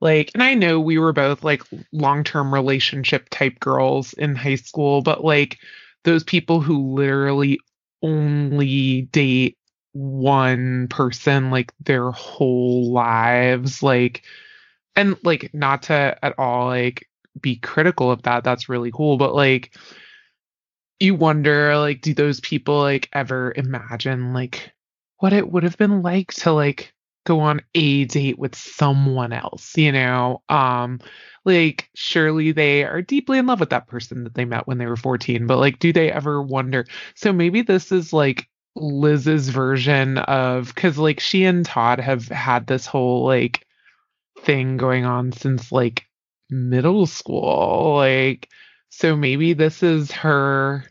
like 0.00 0.30
and 0.34 0.42
I 0.42 0.54
know 0.54 0.80
we 0.80 0.98
were 0.98 1.12
both 1.12 1.44
like 1.44 1.62
long-term 1.92 2.52
relationship 2.52 3.28
type 3.30 3.60
girls 3.60 4.12
in 4.14 4.34
high 4.34 4.56
school, 4.56 5.02
but 5.02 5.24
like 5.24 5.58
those 6.04 6.24
people 6.24 6.60
who 6.60 6.94
literally 6.94 7.60
only 8.02 9.02
date 9.12 9.56
one 9.92 10.88
person 10.88 11.50
like 11.50 11.72
their 11.80 12.10
whole 12.10 12.90
lives 12.90 13.82
like 13.82 14.22
and 14.96 15.16
like 15.22 15.52
not 15.52 15.82
to 15.84 16.18
at 16.22 16.34
all 16.38 16.66
like 16.66 17.06
be 17.40 17.56
critical 17.56 18.10
of 18.10 18.22
that 18.22 18.42
that's 18.42 18.68
really 18.68 18.90
cool 18.90 19.18
but 19.18 19.34
like 19.34 19.76
you 21.02 21.14
wonder 21.14 21.76
like 21.76 22.00
do 22.00 22.14
those 22.14 22.40
people 22.40 22.78
like 22.80 23.08
ever 23.12 23.52
imagine 23.56 24.32
like 24.32 24.72
what 25.18 25.32
it 25.32 25.50
would 25.50 25.64
have 25.64 25.76
been 25.76 26.02
like 26.02 26.32
to 26.32 26.52
like 26.52 26.92
go 27.24 27.40
on 27.40 27.60
a 27.74 28.04
date 28.06 28.38
with 28.38 28.54
someone 28.56 29.32
else, 29.32 29.76
you 29.76 29.92
know? 29.92 30.42
Um 30.48 31.00
like 31.44 31.88
surely 31.94 32.52
they 32.52 32.84
are 32.84 33.02
deeply 33.02 33.38
in 33.38 33.46
love 33.46 33.60
with 33.60 33.70
that 33.70 33.88
person 33.88 34.24
that 34.24 34.34
they 34.34 34.44
met 34.44 34.66
when 34.66 34.78
they 34.78 34.86
were 34.86 34.96
14, 34.96 35.46
but 35.46 35.58
like 35.58 35.78
do 35.80 35.92
they 35.92 36.10
ever 36.10 36.40
wonder 36.40 36.86
so 37.14 37.32
maybe 37.32 37.62
this 37.62 37.92
is 37.92 38.12
like 38.12 38.48
Liz's 38.76 39.48
version 39.50 40.18
of 40.18 40.74
cuz 40.74 40.98
like 40.98 41.20
she 41.20 41.44
and 41.44 41.64
Todd 41.66 42.00
have 42.00 42.28
had 42.28 42.66
this 42.66 42.86
whole 42.86 43.24
like 43.26 43.66
thing 44.40 44.76
going 44.76 45.04
on 45.04 45.32
since 45.32 45.72
like 45.72 46.06
middle 46.50 47.06
school 47.06 47.96
like 47.96 48.48
so 48.90 49.16
maybe 49.16 49.52
this 49.54 49.82
is 49.82 50.12
her 50.12 50.84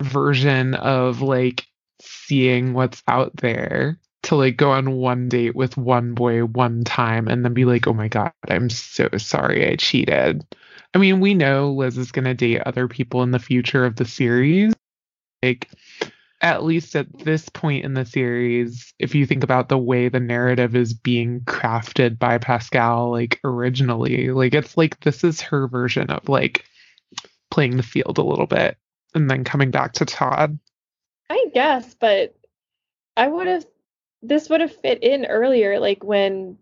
version 0.00 0.74
of 0.74 1.22
like 1.22 1.66
seeing 2.00 2.72
what's 2.72 3.02
out 3.08 3.36
there 3.36 3.98
to 4.22 4.36
like 4.36 4.56
go 4.56 4.70
on 4.70 4.92
one 4.92 5.28
date 5.28 5.54
with 5.56 5.76
one 5.76 6.14
boy 6.14 6.44
one 6.44 6.84
time 6.84 7.28
and 7.28 7.44
then 7.44 7.54
be 7.54 7.64
like, 7.64 7.86
oh 7.86 7.92
my 7.92 8.08
God, 8.08 8.32
I'm 8.48 8.70
so 8.70 9.08
sorry 9.16 9.70
I 9.70 9.76
cheated. 9.76 10.44
I 10.94 10.98
mean, 10.98 11.20
we 11.20 11.34
know 11.34 11.72
Liz 11.72 11.96
is 11.96 12.12
going 12.12 12.24
to 12.24 12.34
date 12.34 12.62
other 12.66 12.88
people 12.88 13.22
in 13.22 13.30
the 13.30 13.38
future 13.38 13.84
of 13.84 13.96
the 13.96 14.04
series. 14.04 14.74
Like, 15.42 15.70
at 16.42 16.64
least 16.64 16.96
at 16.96 17.06
this 17.18 17.48
point 17.48 17.84
in 17.84 17.94
the 17.94 18.04
series, 18.04 18.92
if 18.98 19.14
you 19.14 19.26
think 19.26 19.44
about 19.44 19.68
the 19.68 19.78
way 19.78 20.08
the 20.08 20.20
narrative 20.20 20.74
is 20.74 20.92
being 20.92 21.40
crafted 21.40 22.18
by 22.18 22.38
Pascal, 22.38 23.10
like 23.10 23.40
originally, 23.44 24.30
like 24.30 24.54
it's 24.54 24.76
like 24.76 25.00
this 25.00 25.22
is 25.22 25.40
her 25.40 25.68
version 25.68 26.10
of 26.10 26.28
like 26.28 26.64
playing 27.50 27.76
the 27.76 27.82
field 27.82 28.18
a 28.18 28.22
little 28.22 28.46
bit 28.46 28.76
and 29.14 29.30
then 29.30 29.44
coming 29.44 29.70
back 29.70 29.94
to 29.94 30.04
Todd. 30.04 30.58
I 31.28 31.46
guess, 31.54 31.94
but 31.94 32.34
I 33.16 33.28
would 33.28 33.46
have 33.46 33.64
this 34.22 34.48
would 34.48 34.60
have 34.60 34.74
fit 34.74 35.02
in 35.02 35.26
earlier, 35.26 35.80
like 35.80 36.04
when 36.04 36.58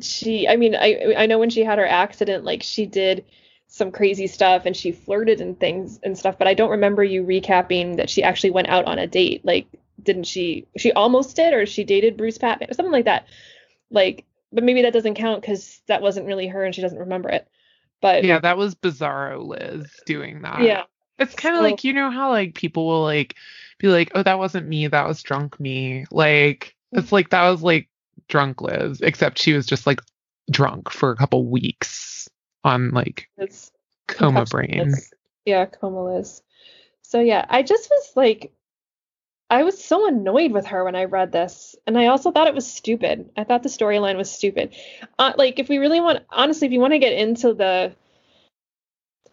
she 0.00 0.46
I 0.48 0.56
mean, 0.56 0.74
I 0.74 1.14
I 1.16 1.26
know 1.26 1.38
when 1.38 1.50
she 1.50 1.64
had 1.64 1.78
her 1.78 1.86
accident, 1.86 2.44
like 2.44 2.62
she 2.62 2.86
did 2.86 3.24
some 3.66 3.92
crazy 3.92 4.26
stuff 4.26 4.64
and 4.64 4.76
she 4.76 4.92
flirted 4.92 5.40
and 5.40 5.58
things 5.58 6.00
and 6.02 6.18
stuff, 6.18 6.38
but 6.38 6.48
I 6.48 6.54
don't 6.54 6.70
remember 6.70 7.04
you 7.04 7.22
recapping 7.22 7.96
that 7.96 8.08
she 8.08 8.22
actually 8.22 8.50
went 8.50 8.68
out 8.68 8.86
on 8.86 8.98
a 8.98 9.06
date. 9.06 9.44
Like, 9.44 9.66
didn't 10.02 10.24
she 10.24 10.66
she 10.76 10.92
almost 10.92 11.36
did 11.36 11.52
or 11.52 11.66
she 11.66 11.84
dated 11.84 12.16
Bruce 12.16 12.38
Patman 12.38 12.70
or 12.70 12.74
something 12.74 12.92
like 12.92 13.06
that. 13.06 13.26
Like, 13.90 14.24
but 14.52 14.64
maybe 14.64 14.82
that 14.82 14.92
doesn't 14.92 15.14
count 15.14 15.40
because 15.40 15.80
that 15.86 16.02
wasn't 16.02 16.26
really 16.26 16.46
her 16.46 16.64
and 16.64 16.74
she 16.74 16.82
doesn't 16.82 16.98
remember 16.98 17.28
it. 17.28 17.48
But 18.00 18.24
yeah, 18.24 18.38
that 18.38 18.56
was 18.56 18.74
bizarro 18.74 19.44
Liz 19.44 19.90
doing 20.06 20.42
that. 20.42 20.62
Yeah. 20.62 20.84
It's 21.18 21.34
kind 21.34 21.54
of 21.56 21.60
so, 21.60 21.64
like 21.64 21.84
you 21.84 21.92
know 21.92 22.10
how 22.10 22.30
like 22.30 22.54
people 22.54 22.86
will 22.86 23.02
like 23.02 23.34
be 23.78 23.88
like, 23.88 24.12
"Oh, 24.14 24.22
that 24.22 24.38
wasn't 24.38 24.68
me. 24.68 24.86
That 24.86 25.06
was 25.06 25.22
drunk 25.22 25.58
me." 25.58 26.06
Like 26.10 26.74
it's 26.92 27.12
like 27.12 27.30
that 27.30 27.48
was 27.48 27.62
like 27.62 27.88
drunk 28.28 28.60
Liz, 28.62 29.00
except 29.00 29.38
she 29.38 29.52
was 29.52 29.66
just 29.66 29.86
like 29.86 30.00
drunk 30.50 30.90
for 30.90 31.10
a 31.10 31.16
couple 31.16 31.46
weeks 31.46 32.28
on 32.64 32.90
like 32.90 33.28
it's 33.36 33.70
coma 34.06 34.44
brain. 34.44 34.94
Yeah, 35.44 35.66
coma 35.66 36.04
Liz. 36.04 36.42
So 37.02 37.20
yeah, 37.20 37.44
I 37.48 37.62
just 37.62 37.88
was 37.90 38.12
like 38.14 38.52
I 39.50 39.62
was 39.62 39.82
so 39.82 40.06
annoyed 40.06 40.52
with 40.52 40.66
her 40.66 40.84
when 40.84 40.94
I 40.94 41.04
read 41.04 41.32
this, 41.32 41.74
and 41.86 41.98
I 41.98 42.06
also 42.06 42.30
thought 42.30 42.48
it 42.48 42.54
was 42.54 42.70
stupid. 42.70 43.30
I 43.36 43.44
thought 43.44 43.62
the 43.62 43.70
storyline 43.70 44.16
was 44.16 44.30
stupid. 44.30 44.74
Uh, 45.18 45.32
like, 45.38 45.58
if 45.58 45.70
we 45.70 45.78
really 45.78 46.00
want, 46.00 46.22
honestly, 46.28 46.66
if 46.66 46.72
you 46.72 46.80
want 46.80 46.92
to 46.92 46.98
get 46.98 47.14
into 47.14 47.54
the 47.54 47.94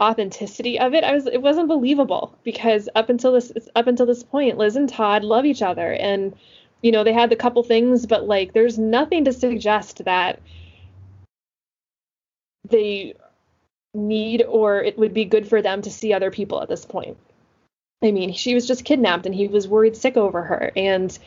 authenticity 0.01 0.79
of 0.79 0.93
it 0.93 1.03
i 1.03 1.13
was 1.13 1.25
it 1.27 1.41
wasn't 1.41 1.67
believable 1.67 2.37
because 2.43 2.89
up 2.95 3.09
until 3.09 3.31
this 3.31 3.51
up 3.75 3.87
until 3.87 4.05
this 4.05 4.23
point 4.23 4.57
liz 4.57 4.75
and 4.75 4.89
todd 4.89 5.23
love 5.23 5.45
each 5.45 5.61
other 5.61 5.93
and 5.93 6.35
you 6.81 6.91
know 6.91 7.03
they 7.03 7.13
had 7.13 7.29
the 7.29 7.35
couple 7.35 7.63
things 7.63 8.05
but 8.05 8.27
like 8.27 8.53
there's 8.53 8.77
nothing 8.77 9.25
to 9.25 9.33
suggest 9.33 10.03
that 10.05 10.39
they 12.69 13.13
need 13.93 14.43
or 14.43 14.83
it 14.83 14.97
would 14.97 15.13
be 15.13 15.25
good 15.25 15.47
for 15.47 15.61
them 15.61 15.81
to 15.81 15.91
see 15.91 16.13
other 16.13 16.31
people 16.31 16.61
at 16.61 16.69
this 16.69 16.85
point. 16.85 17.17
I 18.03 18.11
mean 18.11 18.33
she 18.33 18.53
was 18.53 18.67
just 18.67 18.85
kidnapped 18.85 19.25
and 19.25 19.33
he 19.33 19.47
was 19.47 19.67
worried 19.67 19.95
sick 19.95 20.17
over 20.17 20.43
her 20.43 20.71
and 20.75 21.17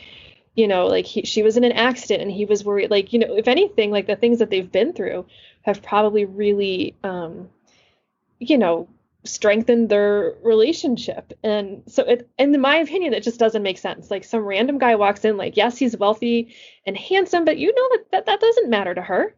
you 0.55 0.67
know 0.67 0.85
like 0.85 1.05
he, 1.05 1.23
she 1.23 1.43
was 1.43 1.57
in 1.57 1.63
an 1.63 1.71
accident 1.71 2.21
and 2.21 2.31
he 2.31 2.45
was 2.45 2.63
worried 2.63 2.91
like 2.91 3.11
you 3.11 3.19
know 3.19 3.35
if 3.35 3.47
anything 3.47 3.91
like 3.91 4.07
the 4.07 4.15
things 4.15 4.39
that 4.39 4.49
they've 4.49 4.71
been 4.71 4.93
through 4.93 5.25
have 5.63 5.81
probably 5.81 6.25
really 6.25 6.95
um 7.03 7.49
you 8.39 8.57
know, 8.57 8.87
strengthen 9.25 9.87
their 9.87 10.33
relationship. 10.41 11.33
And 11.43 11.83
so 11.87 12.03
it 12.03 12.29
in 12.37 12.59
my 12.59 12.77
opinion, 12.77 13.13
it 13.13 13.23
just 13.23 13.39
doesn't 13.39 13.63
make 13.63 13.77
sense. 13.77 14.09
Like 14.09 14.23
some 14.23 14.43
random 14.43 14.77
guy 14.77 14.95
walks 14.95 15.25
in, 15.25 15.37
like, 15.37 15.57
yes, 15.57 15.77
he's 15.77 15.97
wealthy 15.97 16.55
and 16.85 16.97
handsome, 16.97 17.45
but 17.45 17.57
you 17.57 17.73
know 17.73 17.89
that 17.91 18.11
that, 18.11 18.25
that 18.25 18.39
doesn't 18.39 18.69
matter 18.69 18.95
to 18.95 19.01
her. 19.01 19.35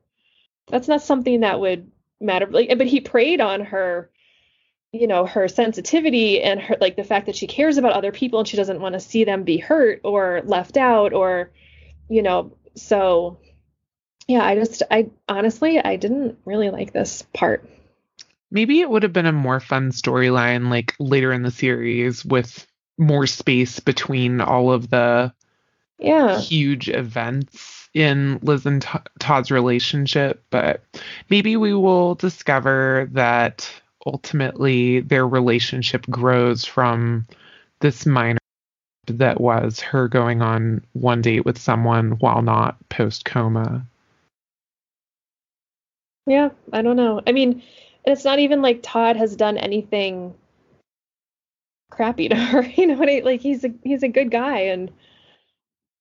That's 0.68 0.88
not 0.88 1.02
something 1.02 1.42
that 1.42 1.60
would 1.60 1.92
matter. 2.20 2.48
Like, 2.48 2.70
but 2.78 2.88
he 2.88 3.02
preyed 3.02 3.42
on 3.42 3.62
her, 3.66 4.12
you 4.92 5.08
know, 5.08 5.26
her 5.26 5.48
sensitivity 5.48 6.42
and 6.42 6.60
her 6.62 6.78
like 6.80 6.96
the 6.96 7.04
fact 7.04 7.26
that 7.26 7.36
she 7.36 7.48
cares 7.48 7.78
about 7.78 7.94
other 7.94 8.12
people 8.12 8.40
and 8.40 8.48
she 8.48 8.58
doesn't 8.58 8.82
want 8.82 8.94
to 8.94 9.00
see 9.00 9.24
them 9.24 9.44
be 9.44 9.58
hurt 9.58 10.02
or 10.04 10.42
left 10.46 10.78
out 10.78 11.14
or, 11.14 11.52
you 12.08 12.22
know, 12.22 12.56
so 12.76 13.40
yeah, 14.28 14.46
I 14.46 14.56
just 14.56 14.84
I 14.92 15.10
honestly 15.28 15.80
I 15.80 15.96
didn't 15.96 16.38
really 16.46 16.70
like 16.70 16.94
this 16.94 17.24
part. 17.34 17.68
Maybe 18.52 18.82
it 18.82 18.90
would 18.90 19.04
have 19.04 19.14
been 19.14 19.26
a 19.26 19.32
more 19.32 19.60
fun 19.60 19.92
storyline 19.92 20.70
like 20.70 20.96
later 21.00 21.32
in 21.32 21.44
the 21.44 21.52
series 21.52 22.26
with 22.26 22.68
more 22.98 23.26
space 23.26 23.80
between 23.80 24.42
all 24.42 24.72
of 24.72 24.90
the 24.90 25.34
yeah 25.98 26.40
huge 26.40 26.90
events 26.90 27.90
in 27.94 28.40
Liz 28.42 28.66
and 28.66 28.86
Todd's 29.20 29.52
relationship, 29.52 30.44
but 30.50 30.84
maybe 31.30 31.58
we 31.58 31.74
will 31.74 32.16
discover 32.16 33.10
that 33.12 33.70
ultimately 34.06 35.02
their 35.02 35.28
relationship 35.28 36.06
grows 36.08 36.66
from 36.66 37.28
this 37.80 38.06
minor 38.06 38.40
that 39.08 39.42
was 39.42 39.80
her 39.80 40.08
going 40.08 40.42
on 40.42 40.84
one 40.94 41.22
date 41.22 41.46
with 41.46 41.58
someone 41.58 42.12
while 42.12 42.42
not 42.42 42.78
post 42.90 43.26
coma. 43.26 43.86
Yeah, 46.28 46.50
I 46.72 46.82
don't 46.82 46.96
know. 46.96 47.22
I 47.26 47.32
mean, 47.32 47.64
and 48.06 48.14
it's 48.14 48.26
not 48.26 48.40
even 48.40 48.62
like 48.62 48.80
Todd 48.82 49.16
has 49.18 49.36
done 49.36 49.58
anything 49.58 50.34
crappy 51.92 52.30
to 52.30 52.36
her. 52.36 52.62
You 52.76 52.88
know 52.88 52.96
what 52.96 53.10
I 53.10 53.22
like? 53.24 53.42
He's 53.42 53.64
a 53.64 53.72
he's 53.84 54.04
a 54.04 54.08
good 54.08 54.32
guy, 54.32 54.60
and 54.60 54.92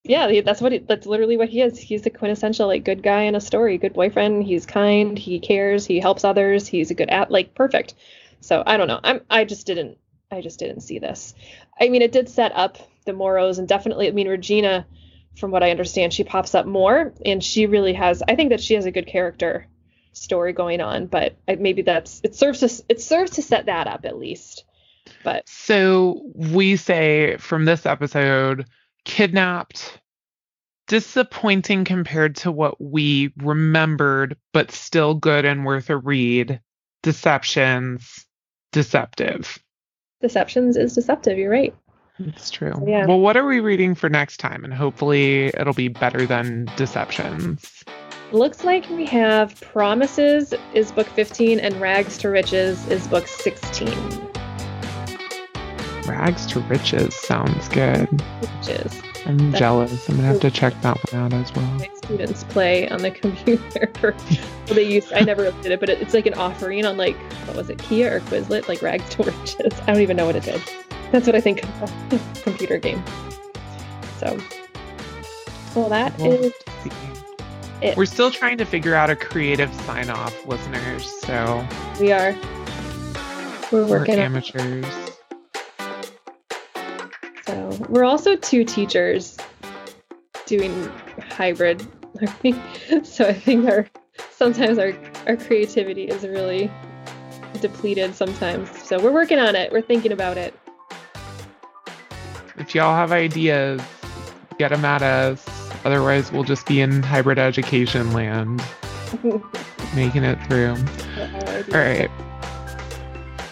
yeah, 0.04 0.40
that's 0.40 0.60
what 0.60 0.72
he, 0.72 0.78
that's 0.78 1.06
literally 1.06 1.36
what 1.36 1.50
he 1.50 1.60
is. 1.60 1.78
He's 1.78 2.02
the 2.02 2.10
quintessential 2.10 2.66
like 2.66 2.84
good 2.84 3.02
guy 3.02 3.22
in 3.22 3.34
a 3.34 3.40
story, 3.40 3.76
good 3.76 3.92
boyfriend. 3.92 4.44
He's 4.44 4.64
kind, 4.64 5.18
he 5.18 5.40
cares, 5.40 5.84
he 5.84 6.00
helps 6.00 6.24
others. 6.24 6.66
He's 6.66 6.90
a 6.90 6.94
good 6.94 7.10
at 7.10 7.30
like 7.30 7.54
perfect. 7.54 7.94
So 8.40 8.62
I 8.66 8.76
don't 8.78 8.88
know. 8.88 9.00
I'm 9.04 9.20
I 9.28 9.44
just 9.44 9.66
didn't 9.66 9.98
I 10.30 10.40
just 10.40 10.58
didn't 10.58 10.80
see 10.80 10.98
this. 10.98 11.34
I 11.78 11.88
mean, 11.88 12.02
it 12.02 12.12
did 12.12 12.28
set 12.28 12.52
up 12.54 12.78
the 13.04 13.12
Morrows, 13.12 13.58
and 13.58 13.68
definitely. 13.68 14.08
I 14.08 14.12
mean, 14.12 14.28
Regina, 14.28 14.86
from 15.36 15.50
what 15.50 15.62
I 15.62 15.70
understand, 15.70 16.12
she 16.14 16.24
pops 16.24 16.54
up 16.54 16.66
more, 16.66 17.12
and 17.26 17.42
she 17.42 17.66
really 17.66 17.94
has. 17.94 18.22
I 18.26 18.36
think 18.36 18.50
that 18.50 18.60
she 18.60 18.74
has 18.74 18.86
a 18.86 18.90
good 18.90 19.06
character 19.06 19.66
story 20.12 20.52
going 20.52 20.80
on, 20.80 21.06
but 21.06 21.36
maybe 21.46 21.82
that's 21.82 22.20
it 22.24 22.34
serves 22.34 22.60
to 22.60 22.84
it 22.88 23.00
serves 23.00 23.32
to 23.32 23.42
set 23.42 23.66
that 23.66 23.86
up 23.86 24.04
at 24.04 24.18
least. 24.18 24.64
But 25.24 25.48
so 25.48 26.22
we 26.34 26.76
say 26.76 27.36
from 27.38 27.64
this 27.64 27.86
episode, 27.86 28.66
kidnapped, 29.04 29.98
disappointing 30.86 31.84
compared 31.84 32.36
to 32.36 32.52
what 32.52 32.80
we 32.80 33.32
remembered, 33.36 34.36
but 34.52 34.70
still 34.70 35.14
good 35.14 35.44
and 35.44 35.64
worth 35.64 35.90
a 35.90 35.96
read. 35.96 36.60
Deceptions, 37.02 38.26
deceptive. 38.72 39.58
Deceptions 40.20 40.76
is 40.76 40.94
deceptive. 40.94 41.38
You're 41.38 41.50
right. 41.50 41.74
It's 42.18 42.50
true. 42.50 42.72
So, 42.74 42.86
yeah. 42.86 43.06
Well, 43.06 43.20
what 43.20 43.38
are 43.38 43.46
we 43.46 43.60
reading 43.60 43.94
for 43.94 44.10
next 44.10 44.36
time? 44.36 44.64
And 44.64 44.74
hopefully 44.74 45.46
it'll 45.46 45.72
be 45.72 45.88
better 45.88 46.26
than 46.26 46.70
Deceptions. 46.76 47.84
Looks 48.32 48.62
like 48.62 48.88
we 48.90 49.06
have 49.06 49.60
Promises 49.60 50.54
is 50.72 50.92
book 50.92 51.08
15 51.08 51.58
and 51.58 51.74
Rags 51.80 52.16
to 52.18 52.28
Riches 52.28 52.86
is 52.86 53.08
book 53.08 53.26
16. 53.26 53.88
Rags 56.06 56.46
to 56.46 56.60
Riches 56.60 57.12
sounds 57.16 57.68
good. 57.70 58.08
Riches. 58.40 59.02
I'm 59.26 59.36
That's 59.36 59.58
jealous. 59.58 60.08
I'm 60.08 60.14
gonna 60.14 60.28
have 60.28 60.40
to 60.40 60.50
check 60.50 60.80
that 60.82 60.96
one 61.10 61.24
out 61.24 61.32
as 61.32 61.52
well. 61.56 61.66
My 61.72 61.90
students 61.96 62.44
play 62.44 62.88
on 62.88 63.02
the 63.02 63.10
computer. 63.22 63.90
well, 64.00 64.14
they 64.76 64.84
use. 64.84 65.12
I 65.12 65.22
never 65.22 65.50
did 65.62 65.72
it, 65.72 65.80
but 65.80 65.88
it's 65.88 66.14
like 66.14 66.26
an 66.26 66.34
offering 66.34 66.86
on 66.86 66.96
like 66.96 67.16
what 67.48 67.56
was 67.56 67.68
it, 67.68 67.78
Kia 67.78 68.16
or 68.16 68.20
Quizlet, 68.20 68.68
like 68.68 68.80
Rags 68.80 69.08
to 69.16 69.24
Riches. 69.24 69.80
I 69.80 69.86
don't 69.86 70.02
even 70.02 70.16
know 70.16 70.26
what 70.26 70.36
it 70.36 70.44
did. 70.44 70.62
That's 71.10 71.26
what 71.26 71.34
I 71.34 71.40
think 71.40 71.64
computer 72.44 72.78
game. 72.78 73.02
So, 74.18 74.38
well, 75.74 75.88
that 75.88 76.16
well, 76.18 76.32
is 76.32 76.52
it. 77.82 77.96
We're 77.96 78.06
still 78.06 78.30
trying 78.30 78.58
to 78.58 78.64
figure 78.64 78.94
out 78.94 79.10
a 79.10 79.16
creative 79.16 79.72
sign 79.82 80.10
off, 80.10 80.46
listeners. 80.46 81.10
So 81.22 81.66
we 82.00 82.12
are. 82.12 82.36
We're 83.72 83.86
working. 83.86 84.16
We're 84.16 84.22
amateurs. 84.22 84.86
So 87.46 87.70
we're 87.88 88.04
also 88.04 88.36
two 88.36 88.64
teachers 88.64 89.36
doing 90.46 90.90
hybrid 91.30 91.86
learning. 92.14 92.60
so 93.04 93.26
I 93.26 93.32
think 93.32 93.68
our 93.68 93.88
sometimes 94.30 94.78
our 94.78 94.92
our 95.26 95.36
creativity 95.36 96.04
is 96.04 96.24
really 96.24 96.70
depleted 97.60 98.14
sometimes. 98.14 98.70
So 98.82 99.02
we're 99.02 99.12
working 99.12 99.38
on 99.38 99.54
it. 99.54 99.72
We're 99.72 99.82
thinking 99.82 100.12
about 100.12 100.36
it. 100.38 100.54
If 102.56 102.74
y'all 102.74 102.94
have 102.94 103.12
ideas, 103.12 103.80
get 104.58 104.68
them 104.68 104.84
at 104.84 105.02
us. 105.02 105.49
Otherwise, 105.84 106.30
we'll 106.32 106.44
just 106.44 106.66
be 106.66 106.80
in 106.80 107.02
hybrid 107.02 107.38
education 107.38 108.12
land, 108.12 108.62
making 109.94 110.24
it 110.24 110.36
through. 110.46 110.76
All 111.72 111.80
right. 111.80 112.10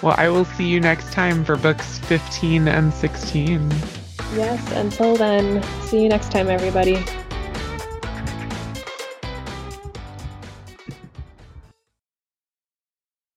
Well, 0.03 0.15
I 0.17 0.29
will 0.29 0.45
see 0.45 0.69
you 0.69 0.81
next 0.81 1.13
time 1.13 1.45
for 1.45 1.57
books 1.57 1.99
15 2.01 2.69
and 2.69 2.93
16. 2.93 3.71
Yes, 4.35 4.73
until 4.73 5.17
then, 5.17 5.63
see 5.83 6.03
you 6.03 6.09
next 6.09 6.31
time, 6.31 6.49
everybody. 6.49 7.05